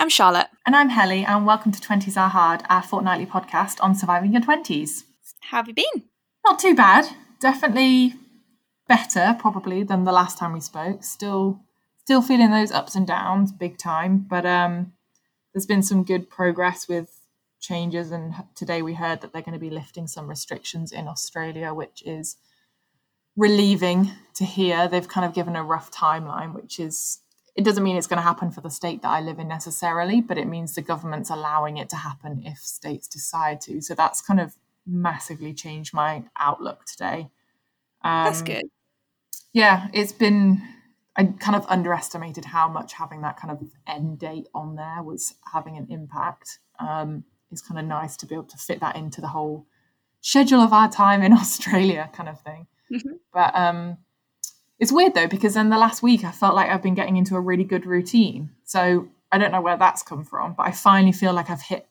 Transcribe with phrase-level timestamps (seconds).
[0.00, 0.46] I'm Charlotte.
[0.64, 4.40] And I'm Helly, and welcome to 20s Are Hard, our fortnightly podcast on surviving your
[4.40, 5.02] 20s.
[5.40, 6.04] How have you been?
[6.42, 7.14] Not too bad.
[7.38, 8.14] Definitely
[8.88, 11.04] better, probably, than the last time we spoke.
[11.04, 11.60] Still
[11.98, 14.94] still feeling those ups and downs big time, but um,
[15.52, 17.20] there's been some good progress with
[17.60, 18.10] changes.
[18.10, 22.02] And today we heard that they're going to be lifting some restrictions in Australia, which
[22.06, 22.38] is
[23.36, 24.88] relieving to hear.
[24.88, 27.18] They've kind of given a rough timeline, which is
[27.56, 30.20] it doesn't mean it's going to happen for the state that I live in necessarily,
[30.20, 33.80] but it means the government's allowing it to happen if states decide to.
[33.80, 34.54] So that's kind of
[34.86, 37.30] massively changed my outlook today.
[38.02, 38.64] Um, that's good.
[39.52, 40.62] Yeah, it's been.
[41.16, 45.34] I kind of underestimated how much having that kind of end date on there was
[45.52, 46.60] having an impact.
[46.78, 49.66] Um, it's kind of nice to be able to fit that into the whole
[50.20, 52.68] schedule of our time in Australia, kind of thing.
[52.92, 53.14] Mm-hmm.
[53.34, 53.98] But um,
[54.80, 57.36] it's weird though because in the last week I felt like I've been getting into
[57.36, 58.50] a really good routine.
[58.64, 61.86] So I don't know where that's come from, but I finally feel like I've hit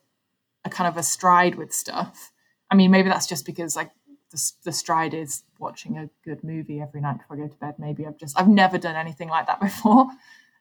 [0.65, 2.31] a kind of a stride with stuff.
[2.69, 3.91] I mean, maybe that's just because like
[4.31, 7.75] the, the stride is watching a good movie every night before I go to bed.
[7.77, 10.07] Maybe I've just I've never done anything like that before,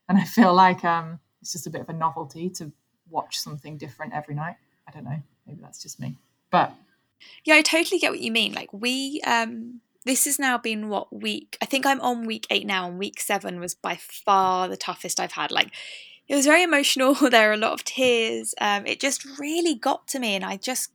[0.09, 2.71] and I feel like um, it's just a bit of a novelty to
[3.11, 4.57] watch something different every night.
[4.87, 5.23] I don't know.
[5.47, 6.17] Maybe that's just me,
[6.51, 6.75] but
[7.45, 8.53] yeah, I totally get what you mean.
[8.53, 11.59] Like we um this has now been what week?
[11.61, 15.21] I think I'm on week eight now, and week seven was by far the toughest
[15.21, 15.51] I've had.
[15.51, 15.71] Like,
[16.27, 17.15] it was very emotional.
[17.31, 18.55] There are a lot of tears.
[18.59, 20.93] Um, it just really got to me, and I just,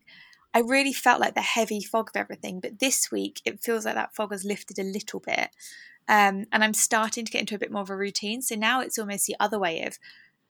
[0.51, 2.59] I really felt like the heavy fog of everything.
[2.59, 5.49] But this week, it feels like that fog has lifted a little bit,
[6.07, 8.41] um, and I'm starting to get into a bit more of a routine.
[8.41, 9.99] So now it's almost the other way of,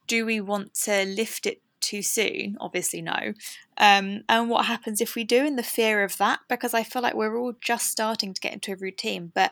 [0.07, 2.57] do we want to lift it too soon?
[2.59, 3.33] Obviously, no.
[3.77, 7.01] Um, and what happens if we do, in the fear of that, because I feel
[7.01, 9.31] like we're all just starting to get into a routine.
[9.35, 9.51] But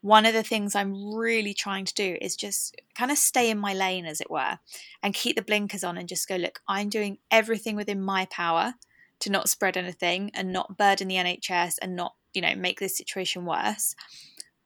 [0.00, 3.58] one of the things I'm really trying to do is just kind of stay in
[3.58, 4.58] my lane, as it were,
[5.02, 8.74] and keep the blinkers on and just go, look, I'm doing everything within my power
[9.20, 12.96] to not spread anything and not burden the NHS and not, you know, make this
[12.96, 13.94] situation worse.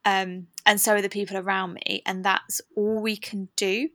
[0.04, 2.02] Um, and so are the people around me.
[2.04, 3.90] And that's all we can do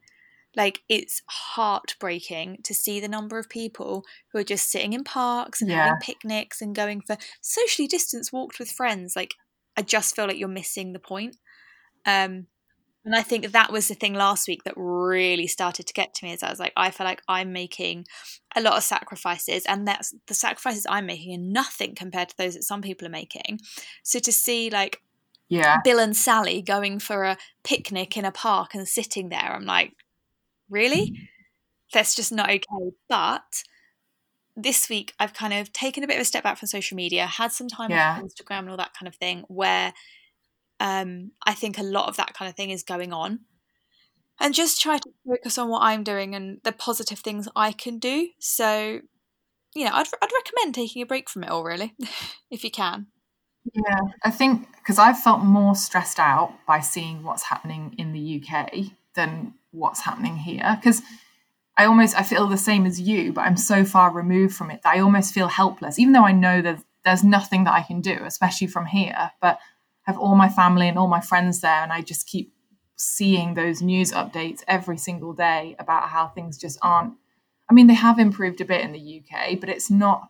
[0.56, 5.62] like it's heartbreaking to see the number of people who are just sitting in parks
[5.62, 5.86] and yeah.
[5.86, 9.34] having picnics and going for socially distanced walks with friends like
[9.78, 11.38] i just feel like you're missing the point
[12.06, 12.48] um
[13.06, 16.26] and i think that was the thing last week that really started to get to
[16.26, 18.06] me is i was like i feel like i'm making
[18.56, 22.54] a lot of sacrifices and that's the sacrifices i'm making are nothing compared to those
[22.54, 23.60] that some people are making
[24.04, 25.02] so to see like
[25.50, 25.82] yeah.
[25.84, 29.54] Bill and Sally going for a picnic in a park and sitting there.
[29.54, 29.94] I'm like,
[30.74, 31.30] really?
[31.94, 32.92] That's just not okay.
[33.08, 33.64] But
[34.56, 37.26] this week I've kind of taken a bit of a step back from social media,
[37.26, 38.18] had some time yeah.
[38.18, 39.94] on Instagram and all that kind of thing, where
[40.80, 43.40] um, I think a lot of that kind of thing is going on.
[44.40, 48.00] And just try to focus on what I'm doing and the positive things I can
[48.00, 48.30] do.
[48.40, 49.00] So,
[49.76, 51.94] you know, I'd, I'd recommend taking a break from it all, really,
[52.52, 53.08] if you can.
[53.74, 58.44] Yeah, I think because I've felt more stressed out by seeing what's happening in the
[58.44, 61.02] UK than what's happening here because
[61.76, 64.82] I almost I feel the same as you, but I'm so far removed from it
[64.84, 68.02] that I almost feel helpless, even though I know that there's nothing that I can
[68.02, 69.32] do, especially from here.
[69.42, 69.60] But
[70.08, 72.54] I have all my family and all my friends there, and I just keep
[72.96, 77.14] seeing those news updates every single day about how things just aren't.
[77.70, 80.30] I mean, they have improved a bit in the UK, but it's not.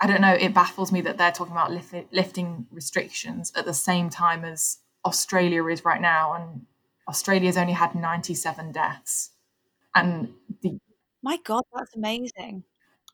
[0.00, 0.34] I don't know.
[0.34, 1.72] It baffles me that they're talking about
[2.12, 6.66] lifting restrictions at the same time as Australia is right now, and
[7.08, 9.30] Australia's only had 97 deaths.
[9.94, 10.30] And
[10.62, 10.78] the
[11.22, 12.64] My God, that's amazing.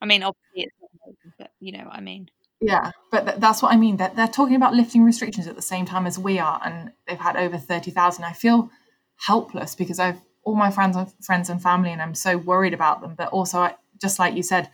[0.01, 2.31] I mean, obviously it's not amazing, but you know what I mean.
[2.61, 3.97] Yeah, but th- that's what I mean.
[3.97, 6.93] That they're, they're talking about lifting restrictions at the same time as we are, and
[7.07, 8.25] they've had over 30,000.
[8.25, 8.71] I feel
[9.17, 13.01] helpless because I've all my friends and friends and family, and I'm so worried about
[13.01, 13.15] them.
[13.17, 14.71] But also, I, just like you said,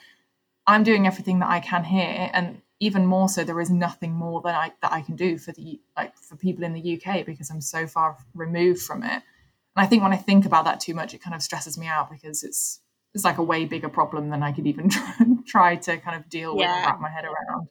[0.66, 4.43] I'm doing everything that I can here, and even more so there is nothing more
[4.43, 7.50] that I that I can do for the like for people in the UK because
[7.50, 9.23] I'm so far removed from it.
[9.76, 11.87] And I think when I think about that too much, it kind of stresses me
[11.87, 12.81] out because it's
[13.14, 15.14] it's like a way bigger problem than I could even try,
[15.46, 16.67] try to kind of deal yeah.
[16.67, 17.69] with and wrap my head around.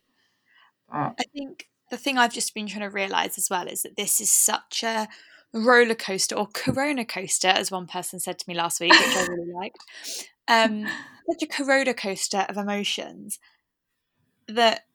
[0.92, 3.96] But, I think the thing I've just been trying to realize as well is that
[3.96, 5.08] this is such a
[5.54, 9.26] roller coaster or corona coaster, as one person said to me last week, which I
[9.30, 9.78] really liked.
[10.48, 10.88] Um,
[11.30, 13.40] such a corona coaster of emotions
[14.48, 14.86] that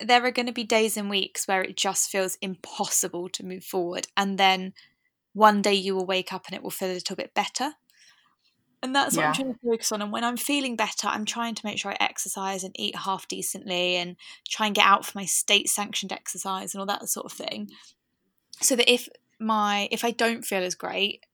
[0.00, 3.64] there are going to be days and weeks where it just feels impossible to move
[3.64, 4.08] forward.
[4.16, 4.74] And then
[5.32, 7.72] one day you will wake up and it will feel a little bit better.
[8.82, 9.22] And that's yeah.
[9.22, 10.02] what I'm trying to focus on.
[10.02, 13.26] And when I'm feeling better, I'm trying to make sure I exercise and eat half
[13.26, 14.16] decently and
[14.48, 17.70] try and get out for my state sanctioned exercise and all that sort of thing.
[18.60, 19.08] So that if
[19.40, 21.24] my if I don't feel as great,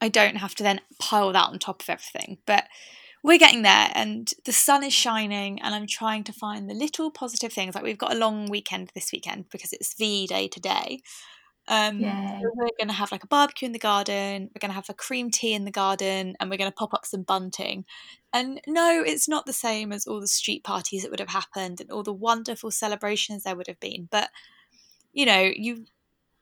[0.00, 2.38] I don't have to then pile that on top of everything.
[2.46, 2.64] But
[3.22, 7.10] we're getting there and the sun is shining and I'm trying to find the little
[7.10, 7.74] positive things.
[7.74, 11.00] Like we've got a long weekend this weekend because it's VE Day today.
[11.68, 14.48] Um, so we're going to have like a barbecue in the garden.
[14.54, 16.94] We're going to have a cream tea in the garden, and we're going to pop
[16.94, 17.84] up some bunting.
[18.32, 21.82] And no, it's not the same as all the street parties that would have happened
[21.82, 24.08] and all the wonderful celebrations there would have been.
[24.10, 24.30] But
[25.12, 25.84] you know, you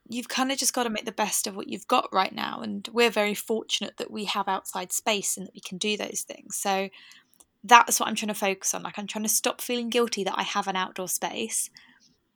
[0.09, 2.61] you've kind of just got to make the best of what you've got right now.
[2.61, 6.21] And we're very fortunate that we have outside space and that we can do those
[6.21, 6.55] things.
[6.55, 6.89] So
[7.63, 8.83] that's what I'm trying to focus on.
[8.83, 11.69] Like, I'm trying to stop feeling guilty that I have an outdoor space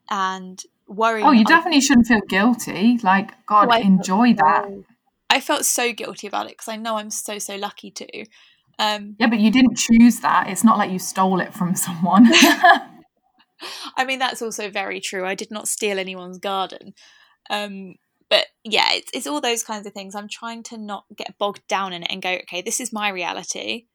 [0.10, 1.26] and worrying.
[1.26, 3.00] Oh, you definitely shouldn't feel guilty.
[3.02, 4.70] Like, God, oh, enjoy that.
[5.30, 8.26] I felt so guilty about it because I know I'm so, so lucky to.
[8.78, 10.50] Um, yeah, but you didn't choose that.
[10.50, 12.28] It's not like you stole it from someone.
[13.96, 15.26] I mean, that's also very true.
[15.26, 16.94] I did not steal anyone's garden.
[17.50, 17.96] Um,
[18.30, 20.16] but yeah, it's, it's all those kinds of things.
[20.16, 23.10] I'm trying to not get bogged down in it and go, okay, this is my
[23.10, 23.88] reality.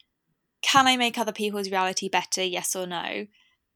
[0.63, 2.43] Can I make other people's reality better?
[2.43, 3.27] Yes or no?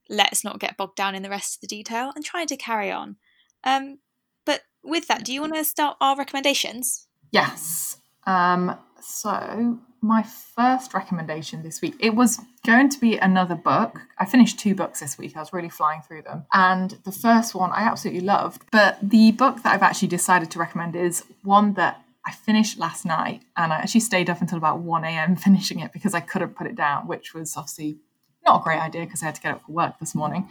[0.08, 2.90] Let's not get bogged down in the rest of the detail and trying to carry
[2.90, 3.16] on.
[3.64, 4.00] Um,
[4.44, 7.06] but with that, do you want to start our recommendations?
[7.30, 7.98] Yes.
[8.26, 11.94] Um, so my first recommendation this week.
[12.00, 14.00] It was going to be another book.
[14.18, 15.36] I finished two books this week.
[15.36, 16.46] I was really flying through them.
[16.52, 18.62] And the first one I absolutely loved.
[18.72, 23.04] But the book that I've actually decided to recommend is one that I finished last
[23.04, 25.36] night and I actually stayed up until about 1 a.m.
[25.48, 27.98] finishing it because I couldn't put it down, which was obviously
[28.44, 30.48] not a great idea because I had to get up for work this morning.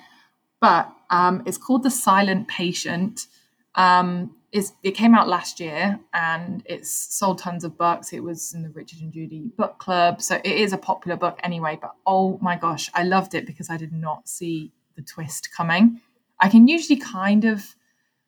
[0.62, 3.28] But um, it's called The Silent Patient.
[3.76, 8.14] Um, is it came out last year and it's sold tons of books.
[8.14, 11.40] It was in the Richard and Judy book club, so it is a popular book
[11.44, 11.78] anyway.
[11.82, 16.02] But oh my gosh, I loved it because I did not see the twist coming.
[16.40, 17.76] I can usually kind of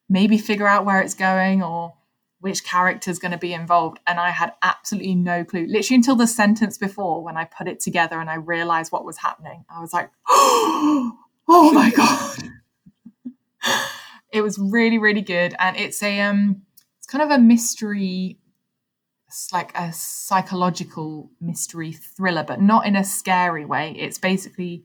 [0.10, 1.94] maybe figure out where it's going or
[2.40, 5.68] which character is going to be involved, and I had absolutely no clue.
[5.68, 9.18] Literally until the sentence before when I put it together and I realized what was
[9.18, 12.52] happening, I was like, oh my god
[14.32, 16.62] it was really really good and it's a um
[16.98, 18.38] it's kind of a mystery
[19.32, 23.96] it's like a psychological mystery thriller but not in a scary way.
[23.98, 24.84] It's basically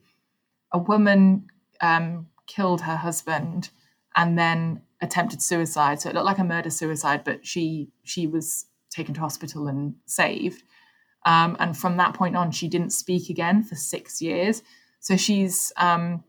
[0.71, 1.47] a woman
[1.81, 3.71] um, killed her husband
[4.15, 5.99] and then attempted suicide.
[5.99, 9.95] So it looked like a murder suicide but she she was taken to hospital and
[10.05, 10.63] saved.
[11.25, 14.63] Um, and from that point on she didn't speak again for six years.
[15.01, 16.23] So she's um,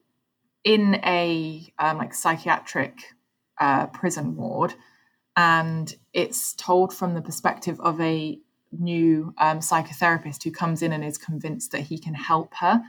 [0.64, 2.98] in a um, like psychiatric
[3.60, 4.74] uh, prison ward,
[5.36, 8.38] and it's told from the perspective of a
[8.72, 12.82] new um, psychotherapist who comes in and is convinced that he can help her.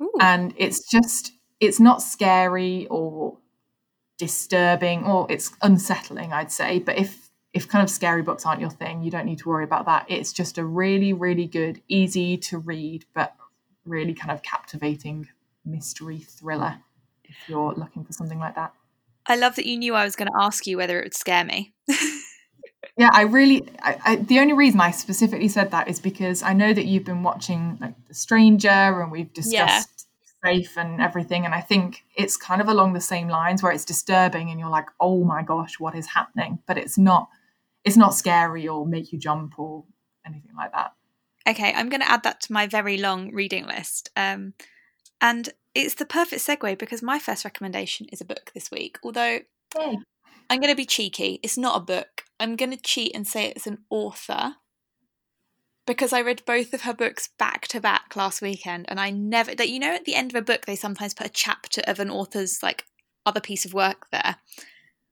[0.00, 0.12] Ooh.
[0.20, 3.38] And it's just it's not scary or
[4.18, 6.78] disturbing or it's unsettling, I'd say.
[6.78, 9.64] But if if kind of scary books aren't your thing, you don't need to worry
[9.64, 10.04] about that.
[10.08, 13.34] It's just a really, really good, easy to read, but
[13.86, 15.28] really kind of captivating
[15.64, 16.80] mystery thriller
[17.28, 18.72] if you're looking for something like that.
[19.26, 21.44] I love that you knew I was going to ask you whether it would scare
[21.44, 21.74] me.
[22.96, 23.66] yeah, I really.
[23.82, 27.04] I, I, the only reason I specifically said that is because I know that you've
[27.04, 29.82] been watching like The Stranger, and we've discussed yeah.
[30.44, 33.84] Safe and everything, and I think it's kind of along the same lines where it's
[33.84, 36.60] disturbing, and you're like, oh my gosh, what is happening?
[36.66, 37.28] But it's not.
[37.84, 39.84] It's not scary or make you jump or
[40.26, 40.92] anything like that.
[41.48, 44.10] Okay, I'm going to add that to my very long reading list.
[44.16, 44.54] Um,
[45.20, 48.98] and it's the perfect segue because my first recommendation is a book this week.
[49.02, 49.40] Although
[49.78, 49.98] Yay.
[50.48, 52.24] I'm going to be cheeky, it's not a book.
[52.38, 54.54] I'm going to cheat and say it's an author
[55.86, 59.54] because I read both of her books back to back last weekend, and I never
[59.54, 62.00] that you know at the end of a book they sometimes put a chapter of
[62.00, 62.84] an author's like
[63.24, 64.36] other piece of work there.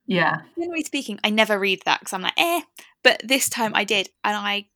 [0.06, 0.42] Yeah.
[0.58, 2.62] Generally speaking, I never read that because I'm like, eh.
[3.02, 4.66] But this time I did, and I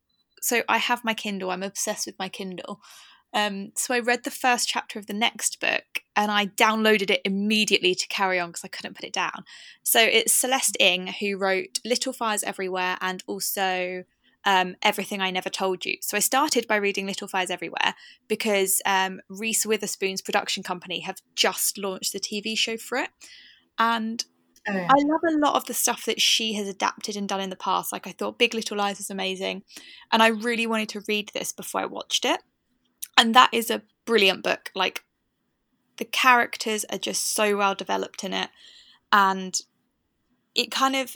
[0.40, 1.50] so I have my Kindle.
[1.50, 2.80] I'm obsessed with my Kindle,
[3.35, 5.85] um, so I read the first chapter of the next book
[6.16, 9.44] and I downloaded it immediately to carry on because I couldn't put it down.
[9.82, 14.04] So it's Celeste Ng who wrote Little Fires Everywhere and also
[14.44, 15.97] um, Everything I Never Told You.
[16.00, 17.94] So I started by reading Little Fires Everywhere
[18.28, 23.11] because um, Reese Witherspoon's production company have just launched the TV show for it.
[23.78, 24.25] And
[24.66, 24.88] oh, yeah.
[24.88, 27.56] I love a lot of the stuff that she has adapted and done in the
[27.56, 27.92] past.
[27.92, 29.64] Like I thought Big Little Lies was amazing.
[30.11, 32.40] And I really wanted to read this before I watched it
[33.18, 35.04] and that is a brilliant book like
[35.98, 38.48] the characters are just so well developed in it
[39.12, 39.60] and
[40.54, 41.14] it kind of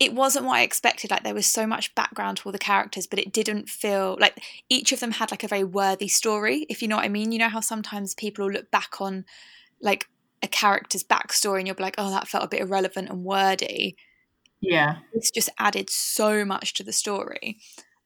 [0.00, 1.10] it wasn't what I expected.
[1.10, 4.40] Like there was so much background to all the characters, but it didn't feel like
[4.68, 7.32] each of them had like a very worthy story, if you know what I mean.
[7.32, 9.24] You know how sometimes people will look back on
[9.80, 10.08] like
[10.40, 13.96] a character's backstory and you'll be like, oh, that felt a bit irrelevant and wordy.
[14.60, 14.98] Yeah.
[15.12, 17.58] It's just added so much to the story.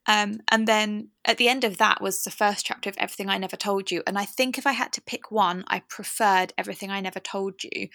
[0.07, 3.39] Um, and then at the end of that was the first chapter of Everything I
[3.39, 4.03] Never Told You.
[4.07, 7.63] And I think if I had to pick one, I preferred Everything I Never Told
[7.63, 7.89] You.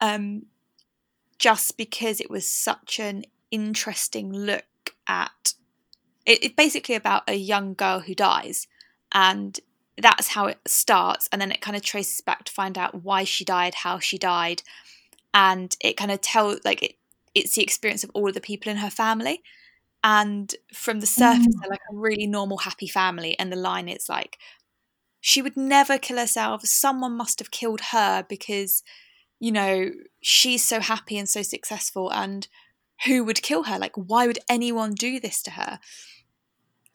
[0.00, 0.46] Um,
[1.38, 5.54] just because it was such an interesting look at
[6.24, 8.66] it, it's basically about a young girl who dies
[9.12, 9.60] and
[9.98, 13.24] that's how it starts and then it kind of traces back to find out why
[13.24, 14.62] she died how she died
[15.32, 16.94] and it kind of tells like it,
[17.34, 19.42] it's the experience of all of the people in her family
[20.06, 21.60] and from the surface Mm.
[21.60, 24.38] they're like a really normal happy family and the line is like
[25.20, 26.64] she would never kill herself.
[26.64, 28.84] Someone must have killed her because
[29.40, 29.90] you know
[30.22, 32.46] she's so happy and so successful and
[33.06, 33.78] who would kill her?
[33.78, 35.80] Like why would anyone do this to her?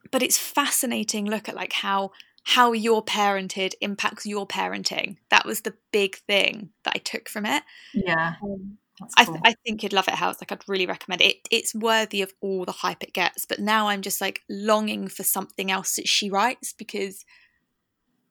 [0.10, 2.12] But it's fascinating look at like how
[2.44, 5.18] how your parented impacts your parenting.
[5.30, 7.63] That was the big thing that i took from it.
[7.94, 8.77] Yeah, um,
[9.17, 9.39] I, cool.
[9.43, 12.65] I think you'd love it house like i'd really recommend it it's worthy of all
[12.65, 16.29] the hype it gets but now i'm just like longing for something else that she
[16.29, 17.25] writes because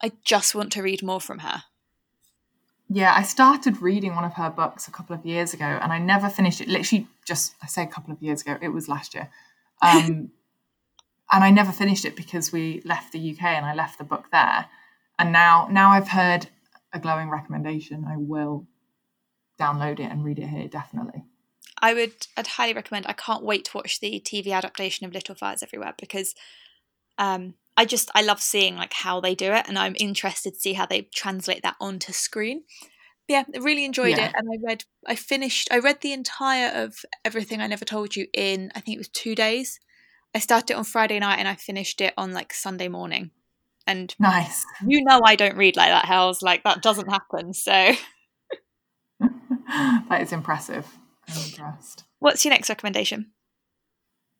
[0.02, 1.64] i just want to read more from her
[2.92, 5.98] Yeah, I started reading one of her books a couple of years ago and I
[5.98, 6.66] never finished it.
[6.66, 9.30] Literally, just I say a couple of years ago, it was last year.
[9.80, 10.32] Um,
[11.32, 14.26] and I never finished it because we left the UK and I left the book
[14.32, 14.66] there.
[15.20, 16.48] And now, now I've heard
[16.92, 18.06] a glowing recommendation.
[18.08, 18.66] I will
[19.60, 21.22] download it and read it here, definitely.
[21.82, 23.06] I would I'd highly recommend.
[23.06, 26.34] I can't wait to watch the TV adaptation of Little Fires Everywhere because
[27.18, 30.60] um I just I love seeing like how they do it and I'm interested to
[30.60, 32.62] see how they translate that onto screen.
[33.26, 34.26] But yeah, I really enjoyed Yeah.
[34.26, 38.16] it and I read I finished I read the entire of Everything I Never Told
[38.16, 39.80] You in I think it was 2 days.
[40.34, 43.30] I started it on Friday night and I finished it on like Sunday morning.
[43.86, 44.66] And Nice.
[44.86, 46.42] you know I don't read like that, Hells.
[46.42, 47.54] Like that doesn't happen.
[47.54, 47.92] So
[50.08, 50.86] that is impressive.
[51.28, 52.04] I'm impressed.
[52.18, 53.30] what's your next recommendation?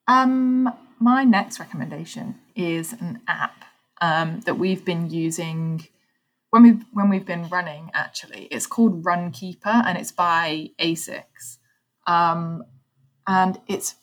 [0.08, 3.64] Um, my next recommendation is an app
[4.00, 5.86] um, that we've been using
[6.50, 7.90] when we when we've been running.
[7.94, 11.58] Actually, it's called Runkeeper, and it's by Asics,
[12.06, 12.64] um,
[13.26, 13.94] and it's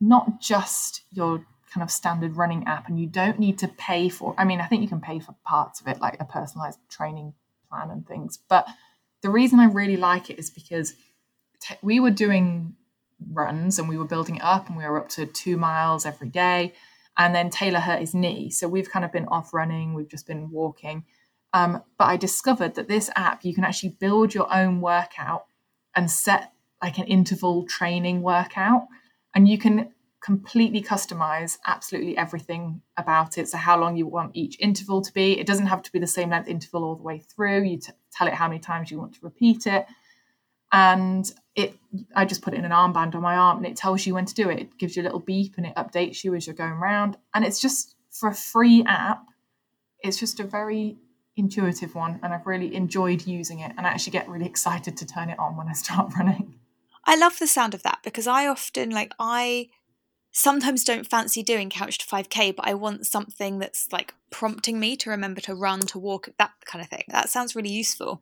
[0.00, 4.34] not just your kind of standard running app, and you don't need to pay for.
[4.36, 7.34] I mean, I think you can pay for parts of it, like a personalized training
[7.70, 8.38] plan and things.
[8.48, 8.66] But
[9.22, 10.94] the reason I really like it is because
[11.60, 12.74] te- we were doing
[13.30, 16.28] runs and we were building it up and we were up to two miles every
[16.28, 16.74] day.
[17.16, 18.50] And then taylor hurt his knee.
[18.50, 19.94] So we've kind of been off running.
[19.94, 21.04] We've just been walking.
[21.54, 25.44] Um, but i discovered that this app you can actually build your own workout
[25.94, 26.52] and set
[26.82, 28.86] like an interval training workout.
[29.34, 33.48] And you can completely customize absolutely everything about it.
[33.48, 35.38] So how long you want each interval to be.
[35.38, 37.64] It doesn't have to be the same length interval all the way through.
[37.64, 39.86] You t- tell it how many times you want to repeat it.
[40.72, 41.74] And it
[42.16, 44.24] i just put it in an armband on my arm and it tells you when
[44.24, 44.58] to do it.
[44.58, 47.44] It gives you a little beep and it updates you as you're going around and
[47.44, 49.24] it's just for a free app
[50.00, 50.96] it's just a very
[51.36, 55.06] intuitive one and i've really enjoyed using it and i actually get really excited to
[55.06, 56.54] turn it on when i start running.
[57.04, 59.70] I love the sound of that because I often like I
[60.32, 64.96] sometimes don't fancy doing couch to 5k but I want something that's like prompting me
[64.96, 67.04] to remember to run to walk that kind of thing.
[67.08, 68.20] That sounds really useful.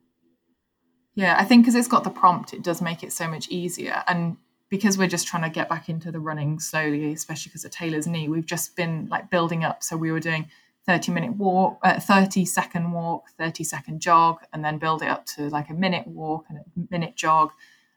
[1.15, 4.03] yeah i think because it's got the prompt it does make it so much easier
[4.07, 4.37] and
[4.69, 8.07] because we're just trying to get back into the running slowly especially because of taylor's
[8.07, 10.47] knee we've just been like building up so we were doing
[10.87, 15.25] 30 minute walk uh, 30 second walk 30 second jog and then build it up
[15.25, 17.51] to like a minute walk and a minute jog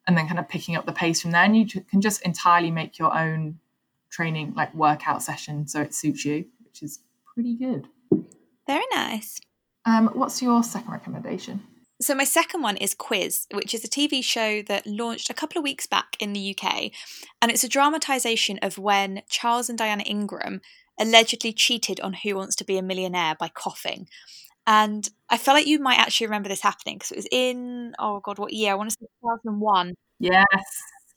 [0.06, 2.70] and then kind of picking up the pace from there and you can just entirely
[2.70, 3.58] make your own
[4.14, 7.00] training like workout session so it suits you which is
[7.34, 7.88] pretty good
[8.66, 9.40] Very nice.
[9.86, 11.62] um, what's your second recommendation
[12.02, 15.58] So my second one is Quiz, which is a TV show that launched a couple
[15.58, 16.90] of weeks back in the UK,
[17.40, 20.60] and it's a dramatisation of when Charles and Diana Ingram
[20.98, 24.08] allegedly cheated on Who Wants to Be a Millionaire by coughing.
[24.66, 28.20] And I feel like you might actually remember this happening because it was in oh
[28.26, 28.72] god, what year?
[28.72, 30.66] I want to say 2001, yes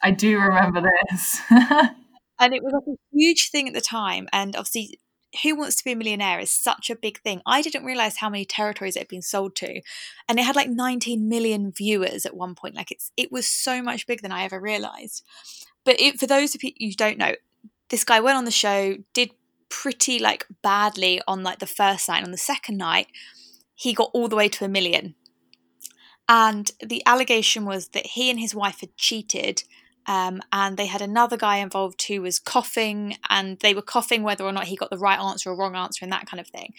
[0.03, 1.41] i do remember this
[2.39, 4.27] and it was like a huge thing at the time.
[4.31, 4.99] And obviously,
[5.43, 7.41] Who Wants to Be a Millionaire is such a big thing.
[7.45, 9.81] I didn't realize how many territories it had been sold to,
[10.27, 12.75] and it had like 19 million viewers at one point.
[12.75, 15.23] Like it's it was so much bigger than I ever realized.
[15.83, 17.35] But it, for those of you who don't know,
[17.89, 19.31] this guy went on the show, did
[19.69, 22.23] pretty like badly on like the first night.
[22.23, 23.07] On the second night,
[23.75, 25.15] he got all the way to a million.
[26.29, 29.63] And the allegation was that he and his wife had cheated
[30.07, 34.45] um, and they had another guy involved who was coughing, and they were coughing whether
[34.45, 36.73] or not he got the right answer or wrong answer, and that kind of thing.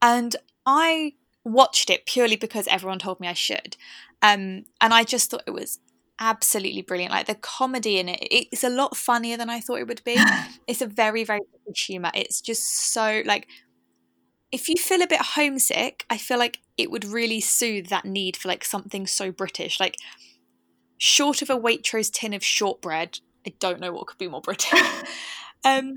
[0.00, 0.36] And
[0.66, 3.76] I watched it purely because everyone told me I should,
[4.20, 5.78] um, and I just thought it was
[6.18, 7.12] absolutely brilliant.
[7.12, 10.16] Like the comedy in it, it's a lot funnier than I thought it would be.
[10.66, 12.10] it's a very, very British humour.
[12.14, 13.48] It's just so like
[14.52, 18.36] if you feel a bit homesick, I feel like it would really soothe that need
[18.36, 19.80] for like something so British.
[19.80, 19.96] Like
[21.02, 24.72] short of a Waitrose tin of shortbread, I don't know what could be more British.
[25.64, 25.94] um,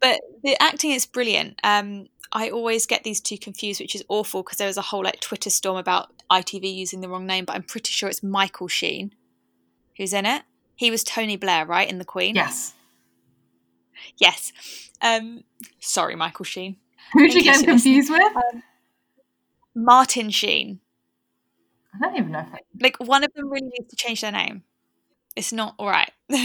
[0.00, 1.60] but the acting is brilliant.
[1.62, 5.04] Um, I always get these two confused, which is awful because there was a whole
[5.04, 8.66] like Twitter storm about ITV using the wrong name, but I'm pretty sure it's Michael
[8.66, 9.12] Sheen
[9.96, 10.42] who's in it.
[10.74, 12.34] He was Tony Blair, right, in The Queen?
[12.34, 12.74] Yes.
[14.16, 14.90] Yes.
[15.00, 15.44] Um,
[15.78, 16.76] sorry, Michael Sheen.
[17.12, 18.36] Who did you get confused with?
[18.36, 18.62] Um,
[19.76, 20.80] Martin Sheen.
[21.94, 22.58] I don't even know if I...
[22.80, 24.62] Like one of them really needs to change their name.
[25.36, 26.10] It's not all right.
[26.28, 26.36] Who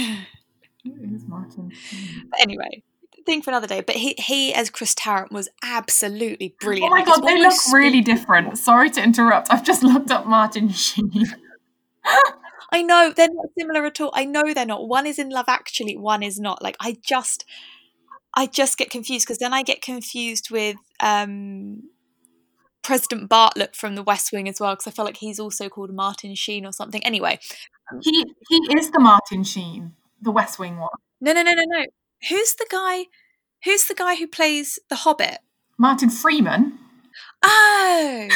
[1.13, 1.71] is Martin?
[2.29, 2.83] But anyway,
[3.25, 3.81] thing for another day.
[3.81, 6.91] But he he as Chris Tarrant was absolutely brilliant.
[6.91, 8.57] Oh my god, they look really different.
[8.57, 9.51] Sorry to interrupt.
[9.51, 11.11] I've just looked up Martin Sheen.
[12.71, 14.11] I know they're not similar at all.
[14.13, 14.87] I know they're not.
[14.87, 16.61] One is in Love Actually, one is not.
[16.61, 17.45] Like I just
[18.33, 21.83] I just get confused because then I get confused with um
[22.83, 25.93] President Bartlet from The West Wing as well because I feel like he's also called
[25.93, 27.03] Martin Sheen or something.
[27.03, 27.39] Anyway,
[28.01, 30.89] he he is the Martin Sheen, the West Wing one.
[31.21, 31.85] No, no, no, no, no.
[32.29, 33.05] Who's the guy?
[33.65, 35.39] Who's the guy who plays the Hobbit?
[35.77, 36.77] Martin Freeman.
[37.43, 38.27] Oh.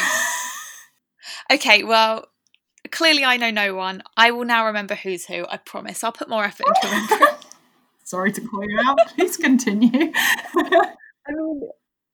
[1.52, 2.26] okay, well,
[2.92, 4.04] clearly I know no one.
[4.18, 5.46] I will now remember who's who.
[5.50, 6.04] I promise.
[6.04, 7.36] I'll put more effort into remembering.
[8.04, 8.98] Sorry to call you out.
[9.16, 10.12] Please continue.
[10.56, 11.70] I mean,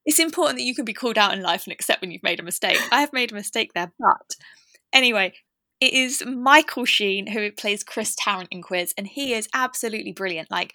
[0.10, 2.40] it's important that you can be called out in life and accept when you've made
[2.40, 2.80] a mistake.
[2.92, 4.36] I have made a mistake there, but
[4.92, 5.34] anyway,
[5.80, 10.50] it is Michael Sheen who plays Chris Tarrant in Quiz, and he is absolutely brilliant.
[10.50, 10.74] Like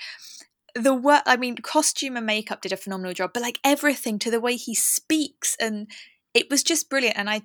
[0.76, 4.30] the work, I mean, costume and makeup did a phenomenal job, but like everything to
[4.30, 5.90] the way he speaks, and
[6.32, 7.18] it was just brilliant.
[7.18, 7.42] And I,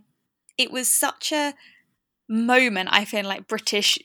[0.59, 1.55] it was such a
[2.29, 2.89] moment.
[2.91, 3.97] I feel like British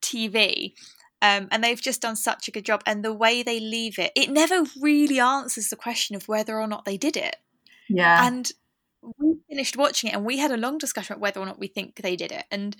[0.00, 0.74] TV.
[1.22, 2.82] Um, and they've just done such a good job.
[2.84, 6.66] And the way they leave it, it never really answers the question of whether or
[6.66, 7.36] not they did it.
[7.88, 8.26] Yeah.
[8.26, 8.50] And
[9.18, 11.68] we finished watching it and we had a long discussion about whether or not we
[11.68, 12.44] think they did it.
[12.50, 12.76] And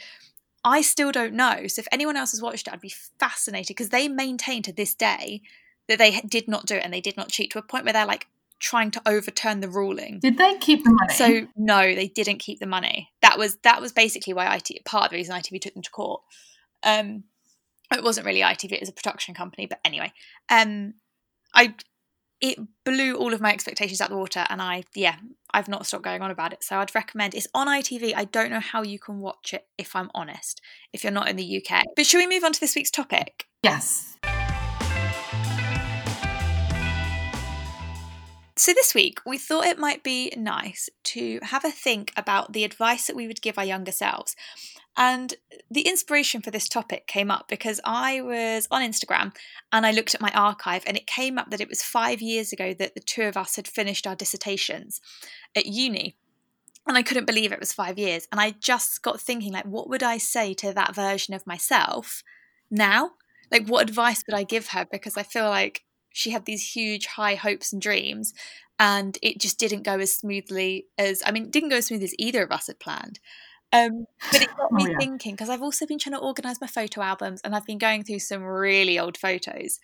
[0.64, 1.68] I still don't know.
[1.68, 4.94] So if anyone else has watched it, I'd be fascinated because they maintain to this
[4.94, 5.42] day
[5.88, 7.92] that they did not do it and they did not cheat to a point where
[7.92, 8.26] they're like
[8.59, 10.18] trying to overturn the ruling.
[10.20, 11.14] Did they keep the money?
[11.14, 13.11] So no, they didn't keep the money.
[13.20, 15.90] That was that was basically why IT part of the reason ITV took them to
[15.90, 16.22] court.
[16.85, 17.24] Um,
[17.98, 19.66] it wasn't really ITV; it was a production company.
[19.66, 20.12] But anyway,
[20.48, 20.94] um,
[21.55, 21.74] I
[22.42, 25.14] it blew all of my expectations out the water and i yeah
[25.55, 28.50] i've not stopped going on about it so i'd recommend it's on itv i don't
[28.50, 30.61] know how you can watch it if i'm honest
[30.92, 33.46] if you're not in the uk but should we move on to this week's topic
[33.62, 34.18] yes
[38.62, 42.62] So, this week we thought it might be nice to have a think about the
[42.62, 44.37] advice that we would give our younger selves.
[44.96, 45.35] And
[45.70, 49.35] the inspiration for this topic came up because I was on Instagram
[49.72, 52.52] and I looked at my archive, and it came up that it was five years
[52.52, 55.00] ago that the two of us had finished our dissertations
[55.57, 56.16] at uni.
[56.87, 58.26] And I couldn't believe it was five years.
[58.33, 62.22] And I just got thinking, like, what would I say to that version of myself
[62.70, 63.12] now?
[63.50, 64.87] Like, what advice would I give her?
[64.90, 68.35] Because I feel like she had these huge high hopes and dreams
[68.78, 72.14] and it just didn't go as smoothly as i mean didn't go as smooth as
[72.18, 73.18] either of us had planned
[73.72, 74.98] um, but it got me oh, yeah.
[74.98, 78.04] thinking because I've also been trying to organise my photo albums and I've been going
[78.04, 79.78] through some really old photos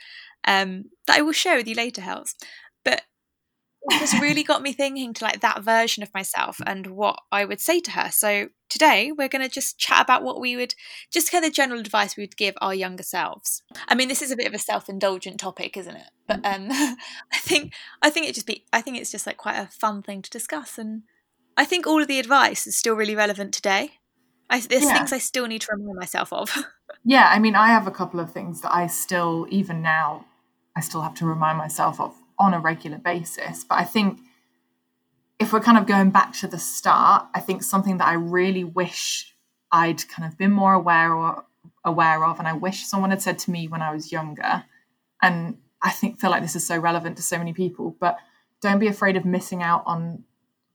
[0.46, 2.34] um, that I will share with you later, Hells.
[2.84, 3.02] But
[3.82, 7.46] it just really got me thinking to like that version of myself and what I
[7.46, 8.10] would say to her.
[8.10, 10.74] So today we're going to just chat about what we would
[11.10, 13.62] just kind of general advice we would give our younger selves.
[13.88, 16.10] I mean, this is a bit of a self-indulgent topic, isn't it?
[16.26, 17.72] But um, I think
[18.02, 20.30] I think it just be I think it's just like quite a fun thing to
[20.30, 21.04] discuss, and
[21.58, 23.90] I think all of the advice is still really relevant today.
[24.48, 24.96] I, there's yeah.
[24.96, 26.56] things I still need to remind myself of.
[27.04, 30.24] yeah, I mean, I have a couple of things that I still, even now,
[30.76, 33.64] I still have to remind myself of on a regular basis.
[33.64, 34.20] But I think
[35.40, 38.62] if we're kind of going back to the start, I think something that I really
[38.62, 39.34] wish
[39.72, 41.44] I'd kind of been more aware or
[41.84, 44.64] aware of, and I wish someone had said to me when I was younger,
[45.20, 48.16] and I think feel like this is so relevant to so many people, but
[48.60, 50.22] don't be afraid of missing out on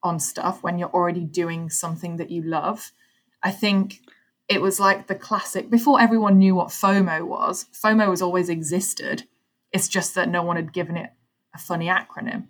[0.04, 2.92] on stuff when you're already doing something that you love.
[3.42, 4.02] I think
[4.50, 7.66] it was like the classic before everyone knew what FOMO was.
[7.74, 9.24] FOMO has always existed.
[9.72, 11.12] It's just that no one had given it
[11.56, 12.48] a funny acronym.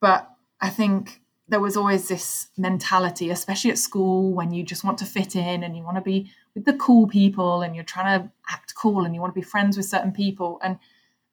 [0.00, 0.30] But
[0.60, 5.04] I think there was always this mentality, especially at school, when you just want to
[5.04, 8.30] fit in and you want to be with the cool people and you're trying to
[8.48, 10.58] act cool and you want to be friends with certain people.
[10.62, 10.78] And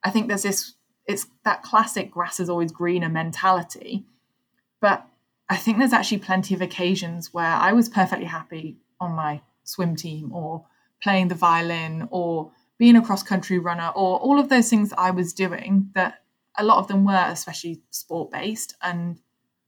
[0.04, 0.74] I think there's this,
[1.06, 4.04] it's that classic grass is always greener mentality.
[4.80, 5.08] But
[5.48, 9.96] I think there's actually plenty of occasions where I was perfectly happy on my swim
[9.96, 10.66] team or
[11.02, 15.10] playing the violin or being a cross country runner or all of those things I
[15.10, 16.22] was doing that
[16.56, 19.18] a lot of them were especially sport based and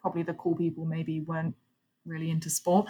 [0.01, 1.55] probably the cool people maybe weren't
[2.05, 2.89] really into sport.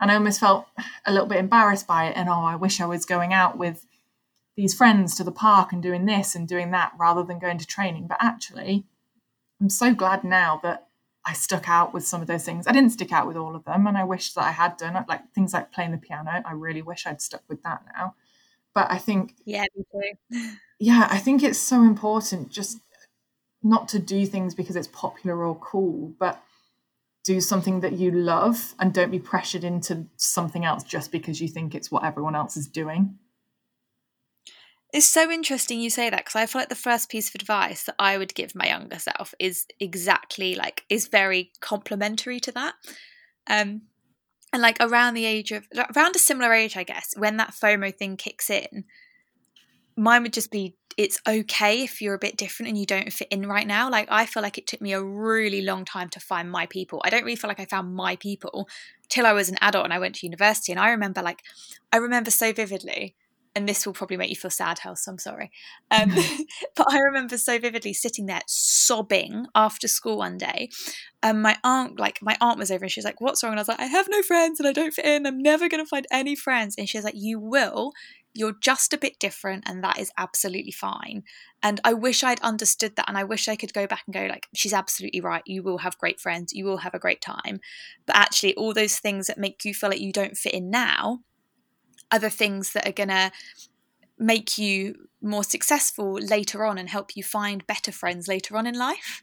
[0.00, 0.66] And I almost felt
[1.06, 3.84] a little bit embarrassed by it and oh I wish I was going out with
[4.56, 7.66] these friends to the park and doing this and doing that rather than going to
[7.66, 8.06] training.
[8.06, 8.84] But actually
[9.60, 10.87] I'm so glad now that
[11.28, 12.66] I stuck out with some of those things.
[12.66, 14.96] I didn't stick out with all of them, and I wish that I had done
[14.96, 15.04] it.
[15.08, 18.14] Like things like playing the piano, I really wish I'd stuck with that now.
[18.74, 20.50] But I think, yeah, me too.
[20.78, 22.80] yeah, I think it's so important just
[23.62, 26.42] not to do things because it's popular or cool, but
[27.24, 31.48] do something that you love and don't be pressured into something else just because you
[31.48, 33.18] think it's what everyone else is doing.
[34.92, 37.84] It's so interesting you say that because I feel like the first piece of advice
[37.84, 42.74] that I would give my younger self is exactly like is very complementary to that.
[43.46, 43.82] Um,
[44.50, 47.94] and like around the age of around a similar age, I guess, when that FOMO
[47.94, 48.84] thing kicks in,
[49.94, 53.28] mine would just be it's okay if you're a bit different and you don't fit
[53.30, 53.90] in right now.
[53.90, 57.02] Like I feel like it took me a really long time to find my people.
[57.04, 58.68] I don't really feel like I found my people
[59.10, 60.72] till I was an adult and I went to university.
[60.72, 61.42] And I remember like
[61.92, 63.14] I remember so vividly
[63.54, 65.50] and this will probably make you feel sad, so I'm sorry.
[65.90, 66.10] Um,
[66.76, 70.70] but I remember so vividly sitting there sobbing after school one day.
[71.22, 73.52] And my aunt, like, my aunt was over and she was like, What's wrong?
[73.52, 75.26] And I was like, I have no friends and I don't fit in.
[75.26, 76.76] I'm never going to find any friends.
[76.78, 77.92] And she was like, You will.
[78.34, 81.24] You're just a bit different, and that is absolutely fine.
[81.60, 83.08] And I wish I'd understood that.
[83.08, 85.42] And I wish I could go back and go, like, she's absolutely right.
[85.44, 86.52] You will have great friends.
[86.52, 87.58] You will have a great time.
[88.06, 91.20] But actually, all those things that make you feel like you don't fit in now
[92.10, 93.30] other things that are going to
[94.18, 98.74] make you more successful later on and help you find better friends later on in
[98.74, 99.22] life?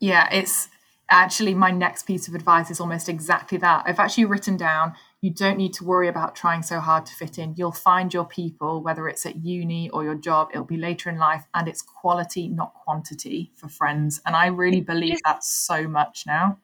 [0.00, 0.68] Yeah, it's
[1.10, 3.84] actually my next piece of advice is almost exactly that.
[3.86, 7.38] I've actually written down you don't need to worry about trying so hard to fit
[7.38, 7.54] in.
[7.56, 11.18] You'll find your people, whether it's at uni or your job, it'll be later in
[11.18, 14.20] life, and it's quality, not quantity for friends.
[14.24, 16.58] And I really believe that so much now.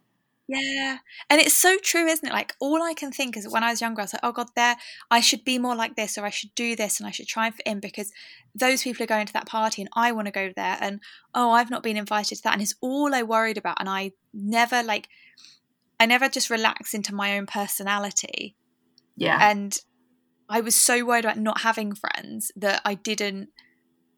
[0.46, 0.98] Yeah.
[1.30, 2.32] And it's so true, isn't it?
[2.32, 4.48] Like all I can think is when I was younger, I was like, oh God,
[4.54, 4.76] there
[5.10, 7.46] I should be more like this, or I should do this and I should try
[7.46, 8.12] and fit in because
[8.54, 11.00] those people are going to that party and I want to go there and
[11.34, 12.52] oh, I've not been invited to that.
[12.52, 13.78] And it's all I worried about.
[13.80, 15.08] And I never like
[15.98, 18.56] I never just relax into my own personality.
[19.16, 19.38] Yeah.
[19.50, 19.78] And
[20.48, 23.48] I was so worried about not having friends that I didn't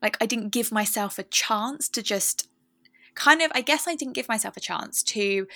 [0.02, 2.48] like I didn't give myself a chance to just
[3.14, 5.46] kind of I guess I didn't give myself a chance to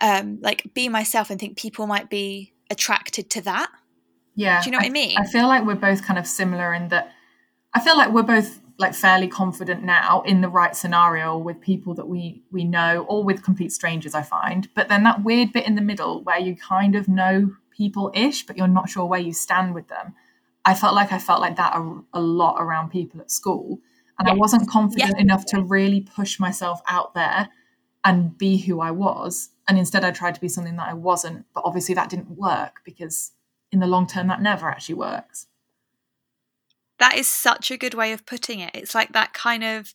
[0.00, 3.70] um, like be myself and think people might be attracted to that.
[4.34, 4.60] Yeah.
[4.60, 5.16] Do you know what I, I mean?
[5.18, 7.12] I feel like we're both kind of similar in that
[7.72, 11.94] I feel like we're both like fairly confident now in the right scenario with people
[11.94, 14.68] that we we know or with complete strangers I find.
[14.74, 18.46] But then that weird bit in the middle where you kind of know people ish
[18.46, 20.14] but you're not sure where you stand with them.
[20.64, 23.78] I felt like I felt like that a, a lot around people at school
[24.18, 24.34] and yes.
[24.34, 25.22] I wasn't confident yes.
[25.22, 27.48] enough to really push myself out there
[28.04, 29.50] and be who I was.
[29.66, 31.46] And instead, I tried to be something that I wasn't.
[31.54, 33.32] But obviously, that didn't work because
[33.72, 35.46] in the long term, that never actually works.
[36.98, 38.70] That is such a good way of putting it.
[38.74, 39.92] It's like that kind of,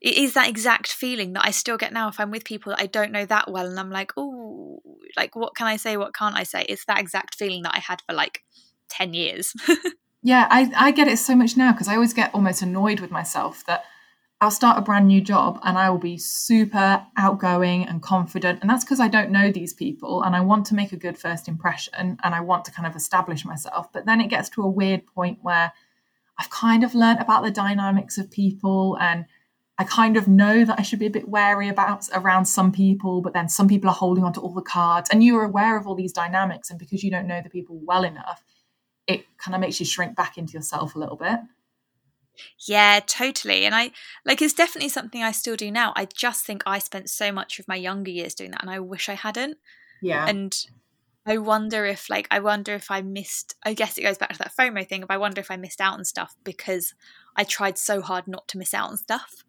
[0.00, 2.80] it is that exact feeling that I still get now if I'm with people that
[2.80, 3.66] I don't know that well.
[3.66, 4.80] And I'm like, oh,
[5.16, 5.96] like, what can I say?
[5.96, 6.64] What can't I say?
[6.68, 8.42] It's that exact feeling that I had for like
[8.88, 9.52] 10 years.
[10.22, 13.10] yeah, I, I get it so much now because I always get almost annoyed with
[13.10, 13.84] myself that
[14.42, 18.58] I'll start a brand new job and I will be super outgoing and confident.
[18.60, 21.16] And that's because I don't know these people and I want to make a good
[21.16, 23.92] first impression and I want to kind of establish myself.
[23.92, 25.72] But then it gets to a weird point where
[26.40, 29.26] I've kind of learned about the dynamics of people and
[29.78, 33.22] I kind of know that I should be a bit wary about around some people,
[33.22, 35.86] but then some people are holding on to all the cards and you're aware of
[35.86, 36.68] all these dynamics.
[36.68, 38.42] And because you don't know the people well enough,
[39.06, 41.38] it kind of makes you shrink back into yourself a little bit.
[42.66, 43.64] Yeah, totally.
[43.64, 43.92] And I
[44.24, 45.92] like it's definitely something I still do now.
[45.96, 48.80] I just think I spent so much of my younger years doing that and I
[48.80, 49.58] wish I hadn't.
[50.00, 50.26] Yeah.
[50.26, 50.56] And
[51.26, 54.38] I wonder if like I wonder if I missed I guess it goes back to
[54.38, 56.94] that FOMO thing, but I wonder if I missed out on stuff because
[57.36, 59.44] I tried so hard not to miss out on stuff.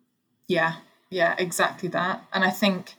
[0.48, 0.76] Yeah.
[1.10, 2.26] Yeah, exactly that.
[2.34, 2.96] And I think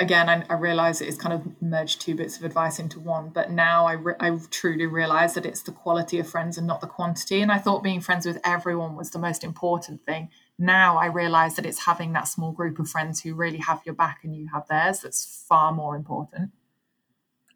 [0.00, 3.30] again, I, I realize it is kind of merged two bits of advice into one,
[3.30, 6.80] but now I, re- I truly realize that it's the quality of friends and not
[6.80, 7.40] the quantity.
[7.40, 10.30] And I thought being friends with everyone was the most important thing.
[10.58, 13.94] Now I realize that it's having that small group of friends who really have your
[13.94, 16.50] back and you have theirs that's far more important.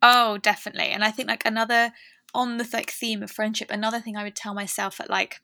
[0.00, 0.88] Oh, definitely.
[0.88, 1.92] And I think like another
[2.34, 5.40] on the like theme of friendship, another thing I would tell myself at like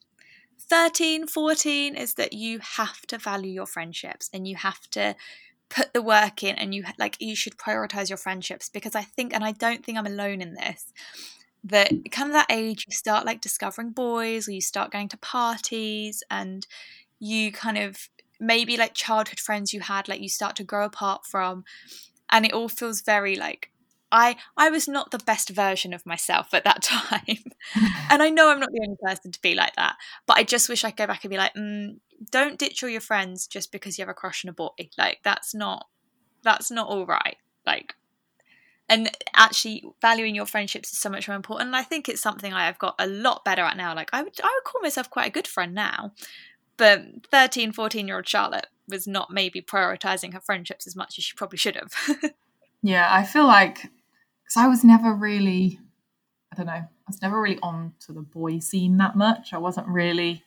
[0.69, 5.15] 13, 14 is that you have to value your friendships and you have to
[5.69, 9.35] put the work in and you like you should prioritize your friendships because I think
[9.35, 10.93] and I don't think I'm alone in this
[11.65, 15.17] that kind of that age you start like discovering boys or you start going to
[15.19, 16.67] parties and
[17.19, 18.09] you kind of
[18.41, 21.65] maybe like childhood friends you had like you start to grow apart from
[22.31, 23.71] and it all feels very like
[24.11, 27.45] I I was not the best version of myself at that time,
[28.11, 29.97] and I know I'm not the only person to be like that.
[30.27, 31.99] But I just wish I could go back and be like, mm,
[32.31, 34.69] don't ditch all your friends just because you have a crush on a boy.
[34.97, 35.87] Like that's not
[36.43, 37.37] that's not all right.
[37.67, 37.95] Like,
[38.89, 41.69] and actually valuing your friendships is so much more important.
[41.69, 43.95] And I think it's something I have got a lot better at now.
[43.95, 46.13] Like I would I would call myself quite a good friend now,
[46.77, 51.25] but 13, 14 year old Charlotte was not maybe prioritizing her friendships as much as
[51.25, 51.93] she probably should have.
[52.83, 53.91] yeah, I feel like
[54.49, 55.79] because I was never really,
[56.51, 59.53] I don't know, I was never really on to the boy scene that much.
[59.53, 60.43] I wasn't really,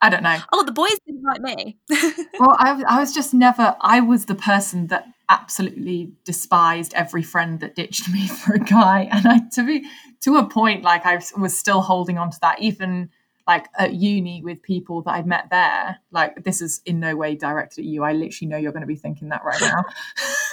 [0.00, 0.38] I don't know.
[0.52, 1.78] Oh, the boys didn't like me.
[2.38, 7.60] well, I, I was just never, I was the person that absolutely despised every friend
[7.60, 9.06] that ditched me for a guy.
[9.12, 9.84] And I, to be,
[10.22, 13.10] to a point, like I was still holding on to that, even
[13.46, 15.98] like at uni with people that I'd met there.
[16.10, 18.02] Like this is in no way directed at you.
[18.02, 19.60] I literally know you're going to be thinking that right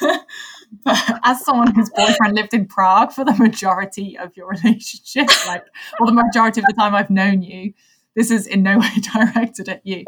[0.01, 0.19] now.
[0.83, 5.65] but as someone whose boyfriend lived in Prague for the majority of your relationship, like
[5.99, 7.73] or the majority of the time I've known you,
[8.15, 10.05] this is in no way directed at you.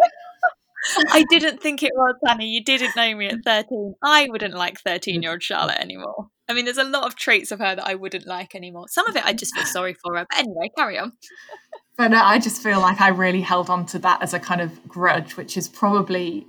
[1.09, 2.47] I didn't think it was, Annie.
[2.47, 3.95] You didn't know me at 13.
[4.03, 6.29] I wouldn't like 13 year old Charlotte anymore.
[6.47, 8.85] I mean, there's a lot of traits of her that I wouldn't like anymore.
[8.87, 10.27] Some of it I just feel sorry for her.
[10.29, 11.13] But anyway, carry on.
[11.97, 14.61] But no, I just feel like I really held on to that as a kind
[14.61, 16.45] of grudge, which is probably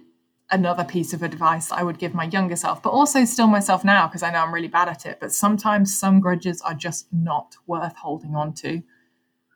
[0.50, 4.06] another piece of advice I would give my younger self, but also still myself now
[4.06, 5.18] because I know I'm really bad at it.
[5.20, 8.82] But sometimes some grudges are just not worth holding on to.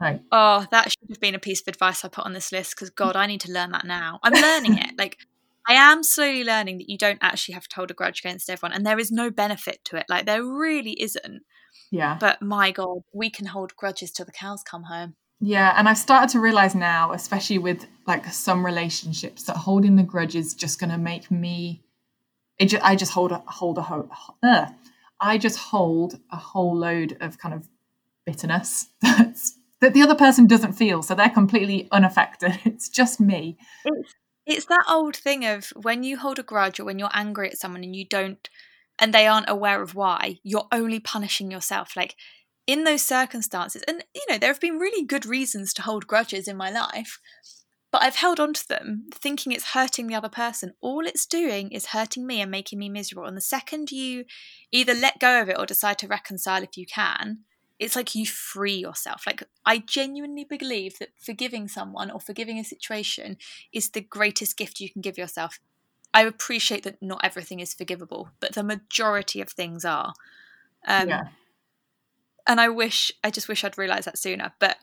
[0.00, 0.22] Right.
[0.32, 2.88] Oh, that should have been a piece of advice I put on this list because
[2.90, 4.18] God, I need to learn that now.
[4.22, 4.98] I'm learning it.
[4.98, 5.18] Like
[5.68, 8.72] I am slowly learning that you don't actually have to hold a grudge against everyone,
[8.72, 10.06] and there is no benefit to it.
[10.08, 11.42] Like there really isn't.
[11.90, 12.16] Yeah.
[12.18, 15.16] But my God, we can hold grudges till the cows come home.
[15.40, 20.02] Yeah, and I've started to realize now, especially with like some relationships, that holding the
[20.02, 21.82] grudge is just going to make me.
[22.58, 24.10] It just, I just hold a hold a whole.
[24.42, 24.66] Uh,
[25.18, 27.68] I just hold a whole load of kind of
[28.26, 32.58] bitterness that's that the other person doesn't feel, so they're completely unaffected.
[32.66, 33.56] It's just me.
[33.86, 34.14] It's,
[34.46, 37.56] it's that old thing of when you hold a grudge or when you're angry at
[37.56, 38.46] someone and you don't,
[38.98, 41.96] and they aren't aware of why, you're only punishing yourself.
[41.96, 42.14] Like
[42.70, 46.46] in those circumstances, and you know, there have been really good reasons to hold grudges
[46.46, 47.18] in my life,
[47.90, 50.74] but I've held on to them thinking it's hurting the other person.
[50.80, 53.26] All it's doing is hurting me and making me miserable.
[53.26, 54.24] And the second you
[54.70, 57.40] either let go of it or decide to reconcile if you can,
[57.80, 59.24] it's like you free yourself.
[59.26, 63.38] Like, I genuinely believe that forgiving someone or forgiving a situation
[63.72, 65.58] is the greatest gift you can give yourself.
[66.14, 70.12] I appreciate that not everything is forgivable, but the majority of things are.
[70.86, 71.22] Um, yeah
[72.50, 74.52] and I wish I just wish I'd realised that sooner.
[74.58, 74.76] But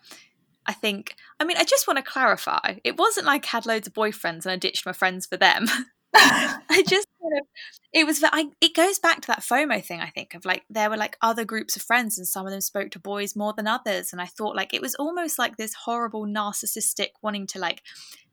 [0.66, 2.78] I think I mean I just want to clarify.
[2.84, 5.66] It wasn't like I had loads of boyfriends and I ditched my friends for them.
[6.16, 7.48] I just kind of
[7.92, 10.90] it was I it goes back to that FOMO thing I think of like there
[10.90, 13.68] were like other groups of friends and some of them spoke to boys more than
[13.68, 17.84] others and I thought like it was almost like this horrible narcissistic wanting to like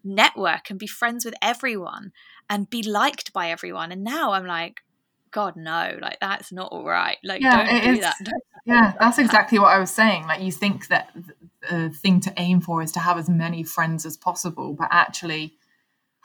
[0.04, 2.12] network and be friends with everyone
[2.48, 4.82] and be liked by everyone and now I'm like
[5.32, 7.16] God, no, like that's not all right.
[7.24, 8.14] Like, yeah, don't do is, that.
[8.22, 10.26] Don't yeah, that's exactly what I was saying.
[10.26, 11.10] Like, you think that
[11.68, 15.54] the thing to aim for is to have as many friends as possible, but actually,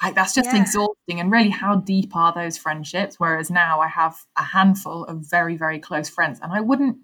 [0.02, 0.62] like that's just yeah.
[0.62, 1.20] exhausting.
[1.20, 3.20] And really, how deep are those friendships?
[3.20, 6.98] Whereas now, I have a handful of very, very close friends, and I wouldn't,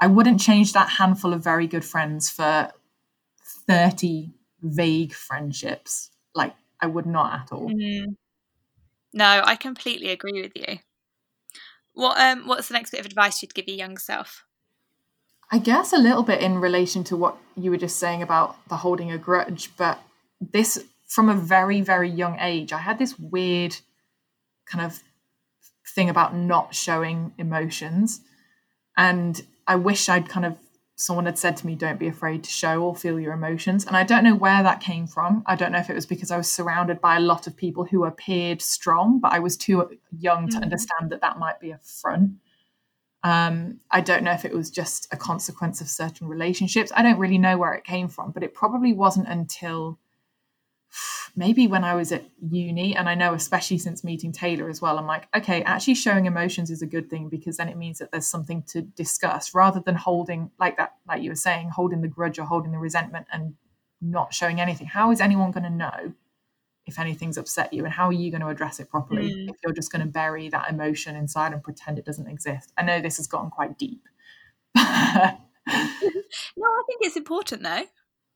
[0.00, 2.70] I wouldn't change that handful of very good friends for
[3.66, 6.10] thirty vague friendships.
[6.34, 7.70] Like, I would not at all.
[7.70, 8.16] Mm.
[9.12, 10.78] No, I completely agree with you.
[11.92, 14.44] What um what's the next bit of advice you'd give your young self?
[15.54, 18.74] I guess a little bit in relation to what you were just saying about the
[18.74, 20.00] holding a grudge, but
[20.40, 23.76] this from a very very young age, I had this weird
[24.66, 25.00] kind of
[25.94, 28.20] thing about not showing emotions,
[28.96, 30.58] and I wish I'd kind of
[30.96, 33.86] someone had said to me, Don't be afraid to show or feel your emotions.
[33.86, 35.44] And I don't know where that came from.
[35.46, 37.84] I don't know if it was because I was surrounded by a lot of people
[37.84, 39.88] who appeared strong, but I was too
[40.18, 40.62] young to mm.
[40.62, 42.32] understand that that might be a front.
[43.24, 46.92] Um, I don't know if it was just a consequence of certain relationships.
[46.94, 49.98] I don't really know where it came from, but it probably wasn't until
[51.34, 54.98] maybe when I was at uni, and I know especially since meeting Taylor as well,
[54.98, 58.12] I'm like, okay, actually showing emotions is a good thing because then it means that
[58.12, 62.08] there's something to discuss rather than holding like that, like you were saying, holding the
[62.08, 63.54] grudge or holding the resentment and
[64.02, 64.86] not showing anything.
[64.86, 66.12] How is anyone going to know
[66.86, 69.48] if anything's upset you, and how are you going to address it properly mm.
[69.48, 72.72] if you're just going to bury that emotion inside and pretend it doesn't exist?
[72.76, 74.06] I know this has gotten quite deep.
[74.76, 75.32] no, I
[76.86, 77.84] think it's important though.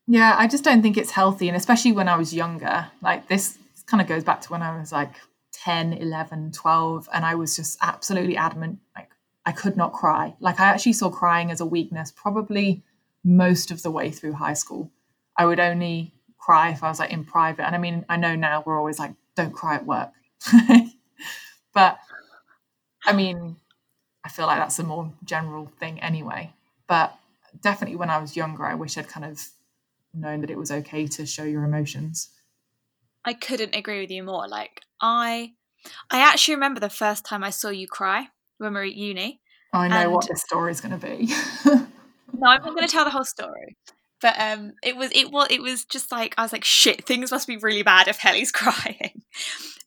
[0.06, 1.48] Yeah, I just don't think it's healthy.
[1.48, 4.78] And especially when I was younger, like this kind of goes back to when I
[4.78, 5.12] was like
[5.52, 7.08] 10, 11, 12.
[7.12, 9.10] And I was just absolutely adamant, like,
[9.44, 10.34] I could not cry.
[10.40, 12.82] Like, I actually saw crying as a weakness probably
[13.24, 14.90] most of the way through high school.
[15.36, 17.66] I would only cry if I was like in private.
[17.66, 20.10] And I mean, I know now we're always like, don't cry at work.
[21.74, 21.98] but
[23.04, 23.56] I mean,
[24.24, 26.52] I feel like that's a more general thing anyway.
[26.86, 27.14] But
[27.60, 29.40] definitely when I was younger, I wish I'd kind of
[30.14, 32.30] known that it was okay to show your emotions.
[33.24, 34.48] I couldn't agree with you more.
[34.48, 35.52] Like I
[36.10, 39.40] I actually remember the first time I saw you cry when we were at uni.
[39.72, 40.12] I know and...
[40.12, 41.26] what this story is going to be.
[41.66, 43.76] no, I'm not going to tell the whole story.
[44.20, 47.06] But um, it was it was it was just like I was like shit.
[47.06, 49.22] Things must be really bad if Helly's crying,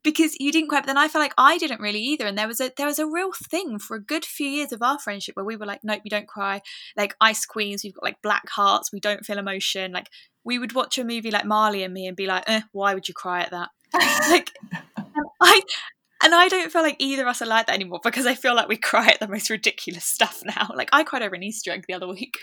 [0.04, 0.80] because you didn't cry.
[0.80, 2.26] But then I felt like I didn't really either.
[2.26, 4.82] And there was a there was a real thing for a good few years of
[4.82, 6.62] our friendship where we were like, nope, you don't cry.
[6.96, 8.91] Like Ice Queens, we've got like black hearts.
[8.91, 9.91] We don't feel emotion.
[9.91, 10.10] Like
[10.44, 13.08] we would watch a movie like Marley and Me and be like, eh, why would
[13.08, 13.70] you cry at that?
[14.30, 14.52] like
[15.41, 15.62] I
[16.24, 18.56] and I don't feel like either of us are like that anymore because I feel
[18.56, 20.70] like we cry at the most ridiculous stuff now.
[20.76, 22.38] Like I cried over an Easter egg the other week.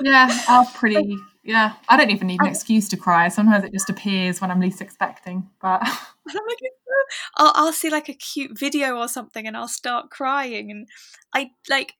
[0.00, 1.16] Yeah, I'm pretty.
[1.42, 2.50] Yeah, I don't even need an oh.
[2.50, 3.28] excuse to cry.
[3.28, 5.48] Sometimes it just appears when I'm least expecting.
[5.60, 5.82] But
[6.30, 6.54] oh
[7.36, 10.70] I'll, I'll see like a cute video or something, and I'll start crying.
[10.70, 10.88] And
[11.34, 11.94] I like.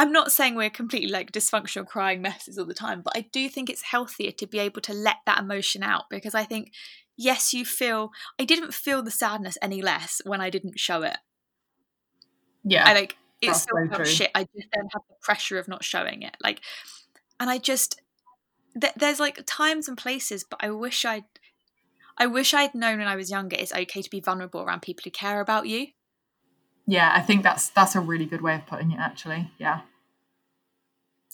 [0.00, 3.48] I'm not saying we're completely like dysfunctional crying messes all the time, but I do
[3.48, 6.70] think it's healthier to be able to let that emotion out because I think,
[7.16, 8.10] yes, you feel.
[8.38, 11.16] I didn't feel the sadness any less when I didn't show it.
[12.62, 14.30] Yeah, I like it's still felt shit.
[14.34, 16.36] I just don't have the pressure of not showing it.
[16.42, 16.60] Like
[17.40, 18.00] and I just
[18.80, 21.24] th- there's like times and places, but I wish I'd
[22.16, 25.02] I wish I'd known when I was younger it's okay to be vulnerable around people
[25.04, 25.88] who care about you.
[26.86, 29.50] Yeah, I think that's that's a really good way of putting it actually.
[29.58, 29.80] Yeah.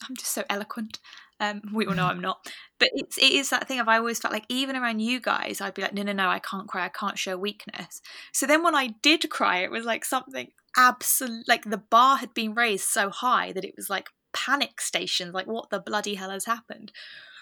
[0.09, 0.99] I'm just so eloquent.
[1.41, 2.47] Um, we all know I'm not,
[2.79, 5.61] but it's it is that thing of I always felt like even around you guys,
[5.61, 8.01] I'd be like, no, no, no, I can't cry, I can't show weakness.
[8.33, 12.35] So then when I did cry, it was like something absolute, like the bar had
[12.35, 16.31] been raised so high that it was like panic stations like what the bloody hell
[16.31, 16.93] has happened?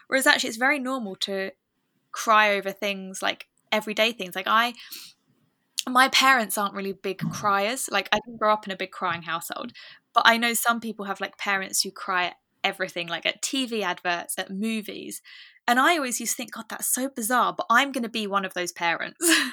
[0.07, 1.53] Whereas actually it's very normal to
[2.13, 4.37] cry over things like everyday things.
[4.37, 4.75] Like i
[5.89, 7.89] my parents aren't really big criers.
[7.91, 9.73] Like i didn't grow up in a big crying household
[10.15, 13.83] but i know some people have like parents who cry at everything like at tv
[13.83, 15.23] adverts at movies.
[15.67, 18.27] And i always used to think god that's so bizarre but i'm going to be
[18.27, 19.19] one of those parents.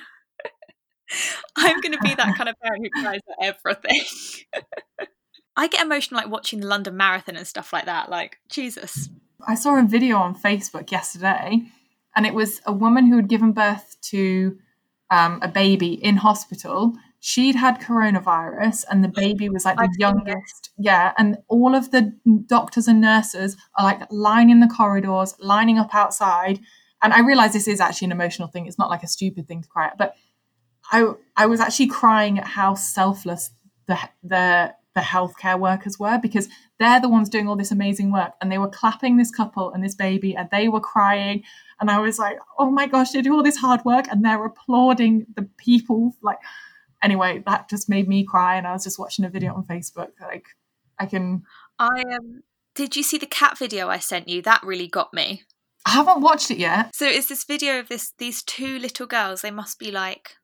[1.55, 4.01] I'm going to be that kind of parent who cries at everything
[5.59, 8.09] I get emotional like watching the London Marathon and stuff like that.
[8.09, 9.09] Like, Jesus.
[9.45, 11.63] I saw a video on Facebook yesterday,
[12.15, 14.57] and it was a woman who had given birth to
[15.11, 16.93] um, a baby in hospital.
[17.19, 20.69] She'd had coronavirus, and the baby was like the youngest.
[20.77, 22.13] Yeah, and all of the
[22.45, 26.61] doctors and nurses are like lining the corridors, lining up outside.
[27.01, 28.65] And I realize this is actually an emotional thing.
[28.65, 30.15] It's not like a stupid thing to cry at, but
[30.89, 33.49] I I was actually crying at how selfless
[33.87, 36.49] the the the healthcare workers were because
[36.79, 39.83] they're the ones doing all this amazing work and they were clapping this couple and
[39.83, 41.43] this baby and they were crying.
[41.79, 44.43] And i was like oh my gosh they do all this hard work and they're
[44.43, 46.39] applauding the people like
[47.01, 50.09] anyway that just made me cry and i was just watching a video on facebook
[50.19, 50.47] like
[50.99, 51.43] i can
[51.79, 52.43] i um
[52.79, 54.41] did you see the cat video i sent you?
[54.41, 55.43] That really got me.
[55.85, 56.95] I haven't watched it yet.
[56.95, 59.41] So it's this video of this these two little girls.
[59.41, 60.37] They must be like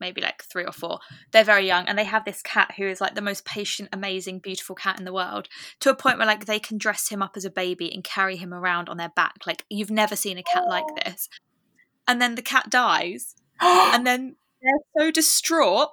[0.00, 1.00] maybe like three or four.
[1.32, 4.40] They're very young and they have this cat who is like the most patient, amazing,
[4.40, 5.48] beautiful cat in the world
[5.80, 8.36] to a point where like they can dress him up as a baby and carry
[8.36, 9.46] him around on their back.
[9.46, 11.28] Like you've never seen a cat like this.
[12.08, 15.90] And then the cat dies and then they're so distraught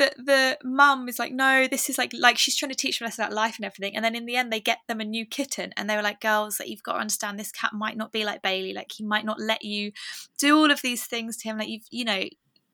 [0.00, 3.10] that the mum is like, no, this is like like she's trying to teach them
[3.12, 3.94] about life and everything.
[3.94, 6.20] And then in the end, they get them a new kitten, and they were like,
[6.20, 8.90] girls, that like, you've got to understand this cat might not be like Bailey, like
[8.92, 9.92] he might not let you
[10.38, 11.58] do all of these things to him.
[11.58, 12.24] Like you've, you know,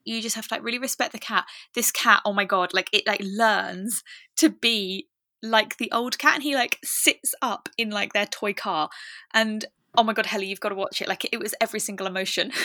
[0.07, 1.45] you just have to like really respect the cat.
[1.75, 4.03] This cat, oh my god, like it like learns
[4.37, 5.09] to be
[5.43, 8.89] like the old cat and he like sits up in like their toy car
[9.35, 11.09] and oh my god Helly you've got to watch it.
[11.09, 12.53] Like it was every single emotion.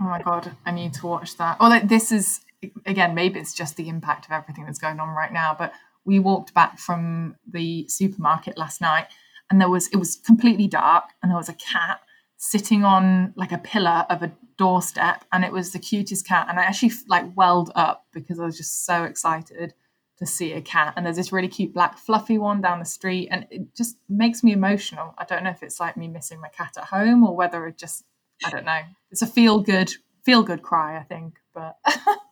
[0.00, 1.58] Oh my god I need to watch that.
[1.58, 2.42] Well like, this is
[2.86, 5.72] again maybe it's just the impact of everything that's going on right now but
[6.04, 9.08] we walked back from the supermarket last night
[9.50, 12.00] and there was it was completely dark and there was a cat
[12.42, 16.46] sitting on like a pillar of a doorstep and it was the cutest cat.
[16.48, 19.74] And i actually like welled up because i was just so excited
[20.18, 20.94] to see a cat.
[20.96, 24.42] And there's this really cute black fluffy one down the street and it just makes
[24.42, 25.14] me emotional.
[25.18, 27.76] I don't know if it's like me missing my cat at home or whether it
[27.76, 28.04] just
[28.44, 28.80] i don't know.
[29.10, 29.92] It's a feel good
[30.24, 31.78] feel good cry i think but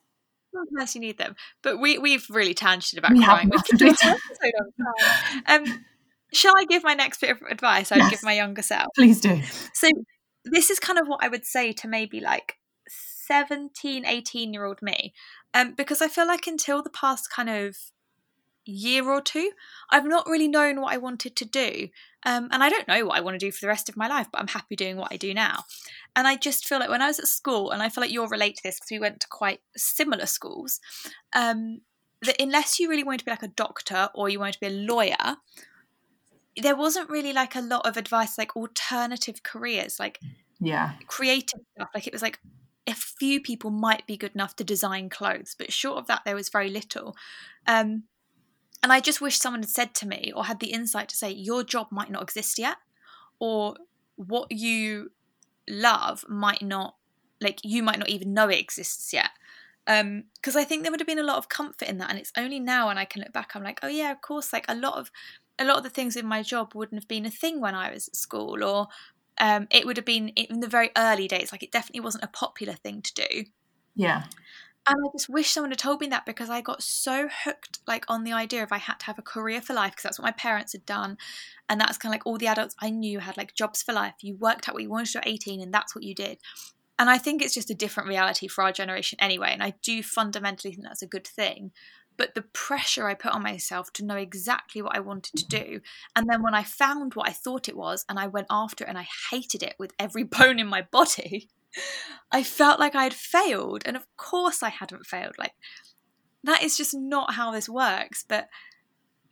[0.70, 3.50] unless you need them, but we we've really tangented about we crying.
[3.76, 3.88] Do
[5.46, 5.84] um,
[6.33, 7.91] Shall I give my next bit of advice?
[7.93, 8.11] I'd Yes.
[8.11, 8.93] give my younger self.
[8.95, 9.41] Please do.
[9.74, 9.89] So
[10.45, 12.57] this is kind of what I would say to maybe like
[12.89, 15.14] 17, 18 year old me.
[15.55, 17.76] Um, because I feel like until the past kind of
[18.64, 19.53] year or two,
[19.91, 21.89] I've not really known what I wanted to do.
[22.24, 24.09] Um, and I don't know what I want to do for the rest of my
[24.09, 25.64] life, but I'm happy doing what I do now.
[26.14, 28.29] And I just feel like when I was at school, and I feel like you'll
[28.29, 30.81] relate to this because we went to quite similar schools,
[31.35, 31.81] um,
[32.22, 34.66] that unless you really wanted to be like a doctor or you wanted to be
[34.66, 35.37] a lawyer,
[36.62, 40.20] there wasn't really like a lot of advice like alternative careers, like
[40.61, 40.92] Yeah.
[41.06, 41.88] creative stuff.
[41.94, 42.40] Like it was like
[42.86, 46.34] a few people might be good enough to design clothes, but short of that, there
[46.34, 47.16] was very little.
[47.66, 48.04] Um,
[48.82, 51.30] and I just wish someone had said to me or had the insight to say,
[51.30, 52.76] your job might not exist yet,
[53.40, 53.76] or
[54.16, 55.11] what you
[55.68, 56.94] love might not,
[57.40, 59.30] like, you might not even know it exists yet.
[59.86, 62.11] Because I think there would have been a lot of comfort in that.
[62.11, 64.52] And it's only now when I can look back, I'm like, oh, yeah, of course,
[64.52, 65.11] like a lot of.
[65.59, 67.92] A lot of the things in my job wouldn't have been a thing when I
[67.92, 68.88] was at school, or
[69.38, 71.52] um, it would have been in the very early days.
[71.52, 73.44] Like it definitely wasn't a popular thing to do.
[73.94, 74.24] Yeah.
[74.88, 78.06] And I just wish someone had told me that because I got so hooked like
[78.09, 80.24] on the idea of I had to have a career for life because that's what
[80.24, 81.18] my parents had done.
[81.68, 84.14] And that's kind of like all the adults I knew had like jobs for life.
[84.22, 86.38] You worked out what you wanted at 18 and that's what you did.
[86.98, 89.50] And I think it's just a different reality for our generation anyway.
[89.52, 91.72] And I do fundamentally think that's a good thing.
[92.18, 95.80] But the pressure I put on myself to know exactly what I wanted to do.
[96.14, 98.88] And then when I found what I thought it was and I went after it
[98.88, 101.48] and I hated it with every bone in my body,
[102.32, 103.84] I felt like I had failed.
[103.86, 105.38] And of course I hadn't failed.
[105.38, 105.54] Like,
[106.42, 108.24] that is just not how this works.
[108.28, 108.48] But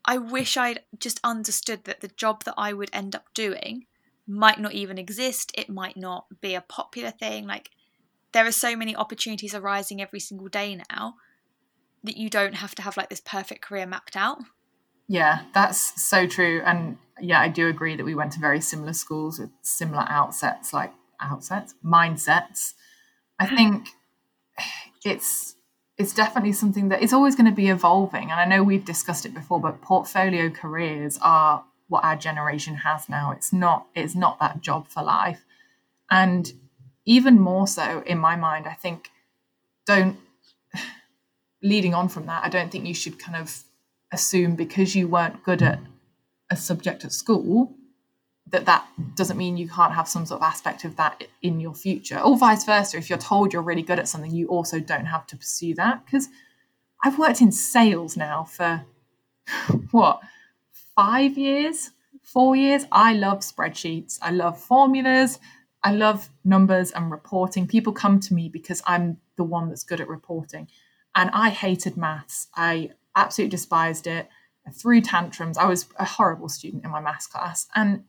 [0.04, 3.86] I wish I'd just understood that the job that I would end up doing
[4.28, 5.50] might not even exist.
[5.58, 7.48] It might not be a popular thing.
[7.48, 7.70] Like,
[8.30, 11.16] there are so many opportunities arising every single day now
[12.06, 14.38] that you don't have to have like this perfect career mapped out.
[15.08, 16.62] Yeah, that's so true.
[16.64, 20.72] And yeah, I do agree that we went to very similar schools with similar outsets,
[20.72, 22.74] like outsets, mindsets.
[23.38, 23.56] I mm.
[23.56, 23.88] think
[25.04, 25.54] it's
[25.98, 28.30] it's definitely something that it's always going to be evolving.
[28.30, 33.08] And I know we've discussed it before, but portfolio careers are what our generation has
[33.08, 33.30] now.
[33.30, 35.44] It's not it's not that job for life.
[36.10, 36.52] And
[37.04, 39.10] even more so in my mind, I think
[39.86, 40.18] don't
[41.62, 43.64] leading on from that, I don't think you should kind of
[44.12, 45.80] assume because you weren't good at
[46.50, 47.74] a subject at school
[48.48, 48.86] that that
[49.16, 52.20] doesn't mean you can't have some sort of aspect of that in your future.
[52.20, 55.26] Or vice versa if you're told you're really good at something you also don't have
[55.28, 56.04] to pursue that.
[56.04, 56.28] Because
[57.04, 58.84] i've worked in sales now for
[59.90, 60.20] what
[60.94, 61.90] five years
[62.26, 62.84] four years?
[62.90, 64.18] I love spreadsheets.
[64.20, 65.38] I love formulas.
[65.84, 67.68] I love numbers and reporting.
[67.68, 70.66] People come to me because i'm the one that's good at reporting
[71.16, 72.48] and i hated maths.
[72.54, 74.28] I absolutely despised it.
[74.66, 75.58] I threw tantrums.
[75.58, 77.66] I was a horrible student in my maths class.
[77.74, 78.04] And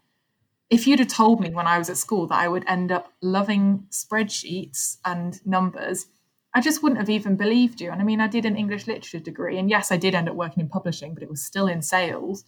[0.69, 3.13] if you'd have told me when I was at school that I would end up
[3.21, 6.07] loving spreadsheets and numbers,
[6.53, 7.91] I just wouldn't have even believed you.
[7.91, 10.35] And I mean, I did an English literature degree, and yes, I did end up
[10.35, 12.43] working in publishing, but it was still in sales.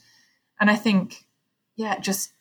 [0.60, 1.26] And I think,
[1.76, 2.34] yeah, just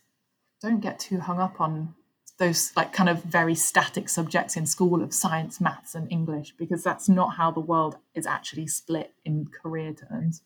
[0.61, 1.95] don't get too hung up on
[2.39, 6.83] those like kind of very static subjects in school of science, maths, and English, because
[6.83, 10.43] that's not how the world is actually split in career terms.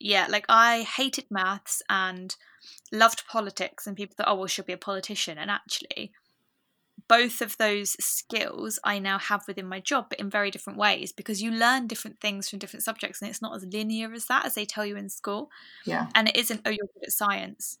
[0.00, 2.34] Yeah, like I hated maths and
[2.92, 5.38] loved politics, and people thought, oh, well, she'll be a politician.
[5.38, 6.12] And actually,
[7.08, 11.12] both of those skills I now have within my job, but in very different ways
[11.12, 14.46] because you learn different things from different subjects, and it's not as linear as that
[14.46, 15.50] as they tell you in school.
[15.84, 16.08] Yeah.
[16.14, 17.78] And it isn't, oh, you're good at science,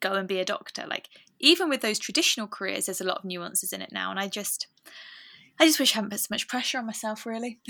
[0.00, 0.84] go and be a doctor.
[0.88, 1.08] Like,
[1.40, 4.10] even with those traditional careers, there's a lot of nuances in it now.
[4.10, 4.66] And I just,
[5.58, 7.60] I just wish I hadn't put so much pressure on myself, really.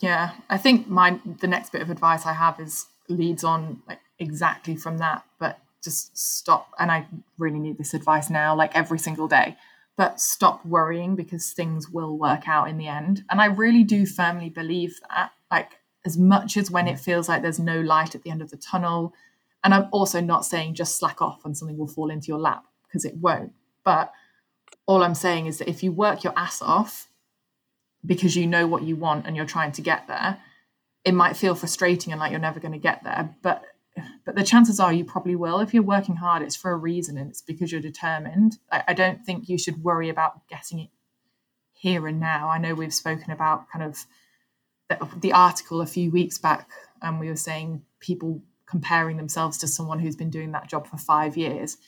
[0.00, 4.00] Yeah, I think my the next bit of advice I have is leads on like
[4.18, 6.72] exactly from that, but just stop.
[6.78, 9.56] And I really need this advice now, like every single day.
[9.96, 13.24] But stop worrying because things will work out in the end.
[13.28, 15.32] And I really do firmly believe that.
[15.50, 18.50] Like as much as when it feels like there's no light at the end of
[18.50, 19.12] the tunnel.
[19.64, 22.64] And I'm also not saying just slack off and something will fall into your lap
[22.86, 23.52] because it won't.
[23.84, 24.12] But
[24.86, 27.08] all I'm saying is that if you work your ass off
[28.06, 30.38] because you know what you want and you're trying to get there,
[31.04, 33.34] it might feel frustrating and like you're never going to get there.
[33.42, 33.64] But
[34.24, 35.58] but the chances are you probably will.
[35.58, 38.58] If you're working hard, it's for a reason and it's because you're determined.
[38.70, 40.90] I, I don't think you should worry about getting it
[41.72, 42.48] here and now.
[42.48, 44.06] I know we've spoken about kind of
[44.88, 46.68] the, the article a few weeks back,
[47.02, 50.96] and we were saying people comparing themselves to someone who's been doing that job for
[50.96, 51.78] five years.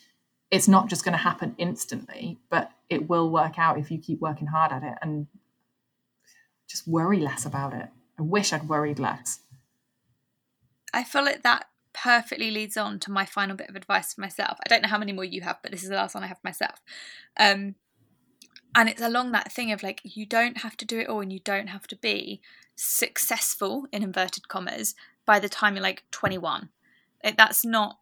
[0.51, 4.21] It's not just going to happen instantly, but it will work out if you keep
[4.21, 5.27] working hard at it and
[6.69, 7.89] just worry less about it.
[8.19, 9.41] I wish I'd worried less.
[10.93, 14.59] I feel like that perfectly leads on to my final bit of advice for myself.
[14.65, 16.29] I don't know how many more you have, but this is the last one I
[16.29, 16.81] have for myself.
[17.39, 17.75] Um,
[18.75, 21.33] and it's along that thing of like, you don't have to do it all and
[21.33, 22.41] you don't have to be
[22.77, 24.95] successful, in inverted commas,
[25.31, 26.71] by the time you're like 21.
[27.23, 28.01] Like, that's not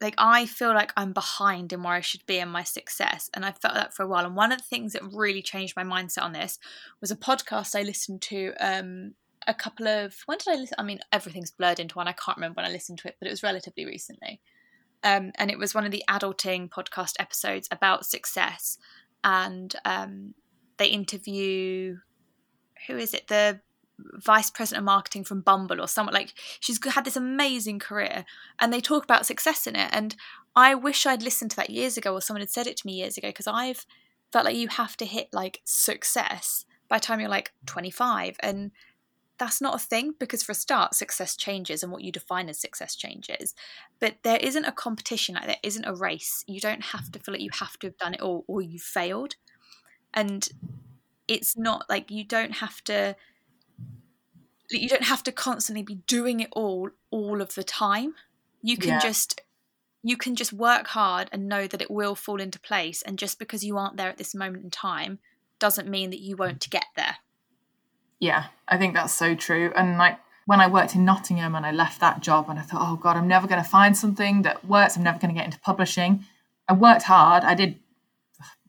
[0.00, 3.28] like I feel like I'm behind in where I should be in my success.
[3.34, 4.24] And I felt that for a while.
[4.24, 6.60] And one of the things that really changed my mindset on this
[7.00, 9.14] was a podcast I listened to um,
[9.48, 10.76] a couple of when did I listen?
[10.78, 12.06] I mean, everything's blurred into one.
[12.06, 14.40] I can't remember when I listened to it, but it was relatively recently.
[15.02, 18.78] Um, and it was one of the adulting podcast episodes about success.
[19.24, 20.34] And um,
[20.76, 21.96] they interview
[22.86, 23.26] who is it?
[23.26, 23.58] The
[23.98, 28.24] vice president of marketing from Bumble or someone like she's had this amazing career
[28.58, 29.88] and they talk about success in it.
[29.92, 30.16] And
[30.56, 32.94] I wish I'd listened to that years ago or someone had said it to me
[32.94, 33.86] years ago because I've
[34.32, 38.70] felt like you have to hit like success by time you're like 25 and
[39.38, 42.60] that's not a thing because for a start success changes and what you define as
[42.60, 43.54] success changes.
[43.98, 46.44] But there isn't a competition like there isn't a race.
[46.46, 48.78] You don't have to feel like you have to have done it all or you
[48.78, 49.34] failed.
[50.12, 50.48] And
[51.26, 53.16] it's not like you don't have to
[54.70, 58.14] you don't have to constantly be doing it all all of the time.
[58.62, 58.98] You can yeah.
[59.00, 59.40] just
[60.02, 63.02] you can just work hard and know that it will fall into place.
[63.02, 65.18] And just because you aren't there at this moment in time
[65.58, 67.16] doesn't mean that you won't get there.
[68.20, 69.72] Yeah i think that's so true.
[69.76, 72.86] And like when i worked in nottingham and i left that job and i thought
[72.86, 74.96] oh god i'm never going to find something that works.
[74.96, 76.24] I'm never going to get into publishing.
[76.68, 77.44] I worked hard.
[77.44, 77.78] I did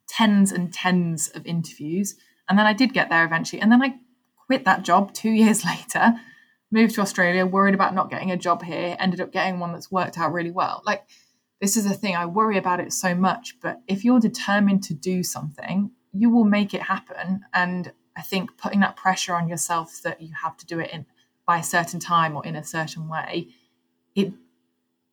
[0.08, 2.16] tens and tens of interviews.
[2.48, 3.62] And then i did get there eventually.
[3.62, 3.96] And then i
[4.48, 6.14] quit that job two years later,
[6.72, 9.92] moved to Australia, worried about not getting a job here, ended up getting one that's
[9.92, 10.82] worked out really well.
[10.86, 11.04] Like,
[11.62, 14.94] this is a thing, I worry about it so much, but if you're determined to
[14.94, 17.46] do something, you will make it happen.
[17.54, 21.06] And I think putting that pressure on yourself that you have to do it in
[21.46, 23.50] by a certain time or in a certain way,
[24.16, 24.34] it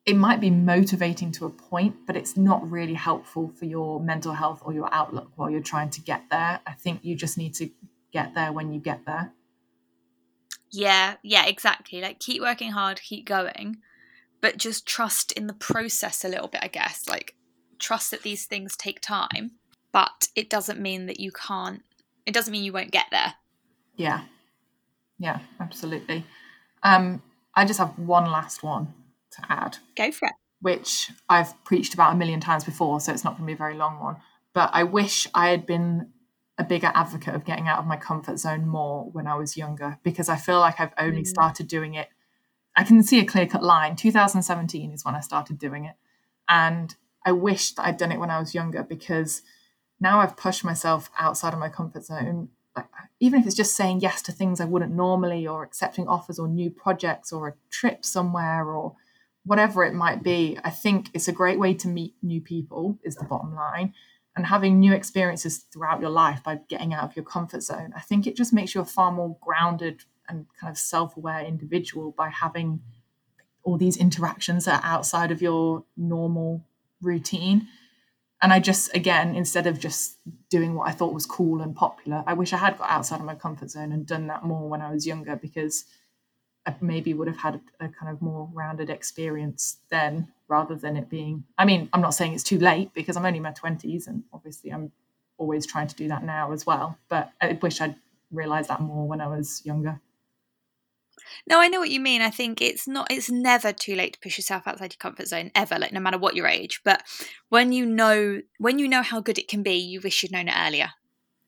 [0.05, 4.33] it might be motivating to a point, but it's not really helpful for your mental
[4.33, 6.59] health or your outlook while you're trying to get there.
[6.67, 7.69] I think you just need to
[8.13, 9.33] get there when you get there.
[10.71, 12.01] Yeah, yeah, exactly.
[12.01, 13.77] Like keep working hard, keep going,
[14.41, 17.07] but just trust in the process a little bit, I guess.
[17.09, 17.35] Like
[17.79, 19.51] trust that these things take time,
[19.91, 21.83] but it doesn't mean that you can't
[22.25, 23.33] it doesn't mean you won't get there.
[23.95, 24.21] Yeah.
[25.19, 26.25] Yeah, absolutely.
[26.81, 27.21] Um
[27.55, 28.93] I just have one last one
[29.31, 29.77] to add.
[29.95, 30.33] Go for it.
[30.61, 33.57] Which I've preached about a million times before, so it's not going to be a
[33.57, 34.17] very long one.
[34.53, 36.12] But I wish I had been
[36.57, 39.97] a bigger advocate of getting out of my comfort zone more when I was younger
[40.03, 41.27] because I feel like I've only mm.
[41.27, 42.09] started doing it.
[42.75, 43.95] I can see a clear cut line.
[43.95, 45.95] 2017 is when I started doing it.
[46.47, 46.95] And
[47.25, 49.41] I wish that I'd done it when I was younger because
[49.99, 52.49] now I've pushed myself outside of my comfort zone.
[52.75, 52.85] Like,
[53.19, 56.47] even if it's just saying yes to things I wouldn't normally, or accepting offers or
[56.47, 58.95] new projects or a trip somewhere or
[59.45, 63.15] whatever it might be, I think it's a great way to meet new people, is
[63.15, 63.93] the bottom line
[64.35, 68.01] and having new experiences throughout your life by getting out of your comfort zone, I
[68.01, 72.11] think it just makes you a far more grounded and kind of self aware individual
[72.11, 72.81] by having
[73.63, 76.65] all these interactions that are outside of your normal
[77.01, 77.67] routine.
[78.41, 80.17] And I just, again, instead of just
[80.49, 83.25] doing what I thought was cool and popular, I wish I had got outside of
[83.25, 85.85] my comfort zone and done that more when I was younger because
[86.65, 90.95] I maybe would have had a, a kind of more rounded experience then rather than
[90.95, 93.51] it being i mean i'm not saying it's too late because i'm only in my
[93.51, 94.91] 20s and obviously i'm
[95.37, 97.95] always trying to do that now as well but i wish i'd
[98.31, 99.99] realized that more when i was younger.
[101.47, 102.21] No i know what you mean.
[102.21, 105.51] I think it's not it's never too late to push yourself outside your comfort zone
[105.55, 107.03] ever like no matter what your age but
[107.49, 110.47] when you know when you know how good it can be you wish you'd known
[110.47, 110.89] it earlier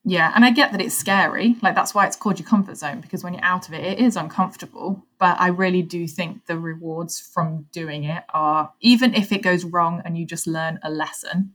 [0.08, 1.56] yeah, and I get that it's scary.
[1.62, 3.98] Like that's why it's called your comfort zone because when you're out of it, it
[3.98, 5.04] is uncomfortable.
[5.18, 9.64] But I really do think the rewards from doing it are even if it goes
[9.64, 11.54] wrong and you just learn a lesson.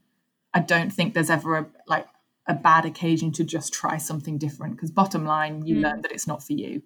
[0.54, 2.08] I don't think there's ever a like
[2.46, 5.84] a bad occasion to just try something different because bottom line, you mm.
[5.84, 6.84] learn that it's not for you.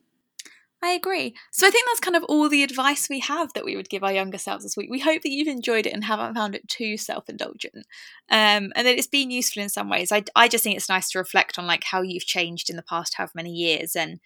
[0.83, 1.33] I agree.
[1.51, 4.03] So I think that's kind of all the advice we have that we would give
[4.03, 4.89] our younger selves this week.
[4.89, 7.87] We hope that you've enjoyed it and haven't found it too self-indulgent,
[8.29, 10.11] um, and that it's been useful in some ways.
[10.11, 12.83] I, I just think it's nice to reflect on like how you've changed in the
[12.83, 14.19] past however many years and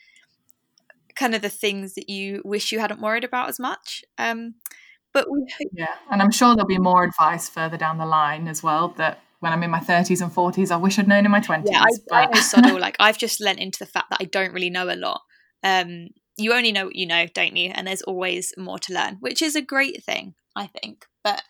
[1.16, 4.04] kind of the things that you wish you hadn't worried about as much.
[4.18, 4.56] Um,
[5.14, 8.48] but we hope- yeah, and I'm sure there'll be more advice further down the line
[8.48, 11.32] as well that when I'm in my 30s and 40s, I wish I'd known in
[11.32, 11.64] my 20s.
[11.72, 12.16] Yeah, I, but...
[12.16, 14.90] I know Soddle, like I've just lent into the fact that I don't really know
[14.90, 15.22] a lot.
[15.64, 17.72] Um, you only know what you know, don't you?
[17.74, 21.06] And there's always more to learn, which is a great thing, I think.
[21.24, 21.44] But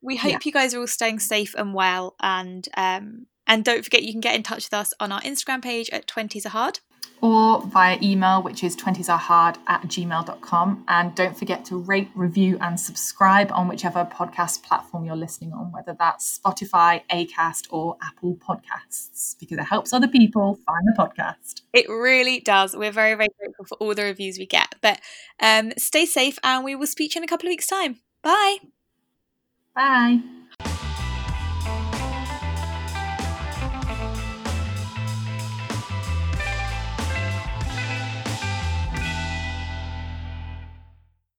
[0.00, 0.38] we hope yeah.
[0.44, 2.16] you guys are all staying safe and well.
[2.20, 5.62] And um, and don't forget, you can get in touch with us on our Instagram
[5.62, 6.80] page at 20s are hard.
[7.22, 10.84] Or via email, which is 20s are hard at gmail.com.
[10.88, 15.70] And don't forget to rate, review, and subscribe on whichever podcast platform you're listening on,
[15.70, 21.62] whether that's Spotify, Acast, or Apple Podcasts, because it helps other people find the podcast.
[21.72, 22.74] It really does.
[22.76, 24.74] We're very, very grateful for all the reviews we get.
[24.80, 25.00] But
[25.38, 28.00] um, stay safe, and we will speak to you in a couple of weeks' time.
[28.22, 28.56] Bye.
[29.76, 30.41] Bye.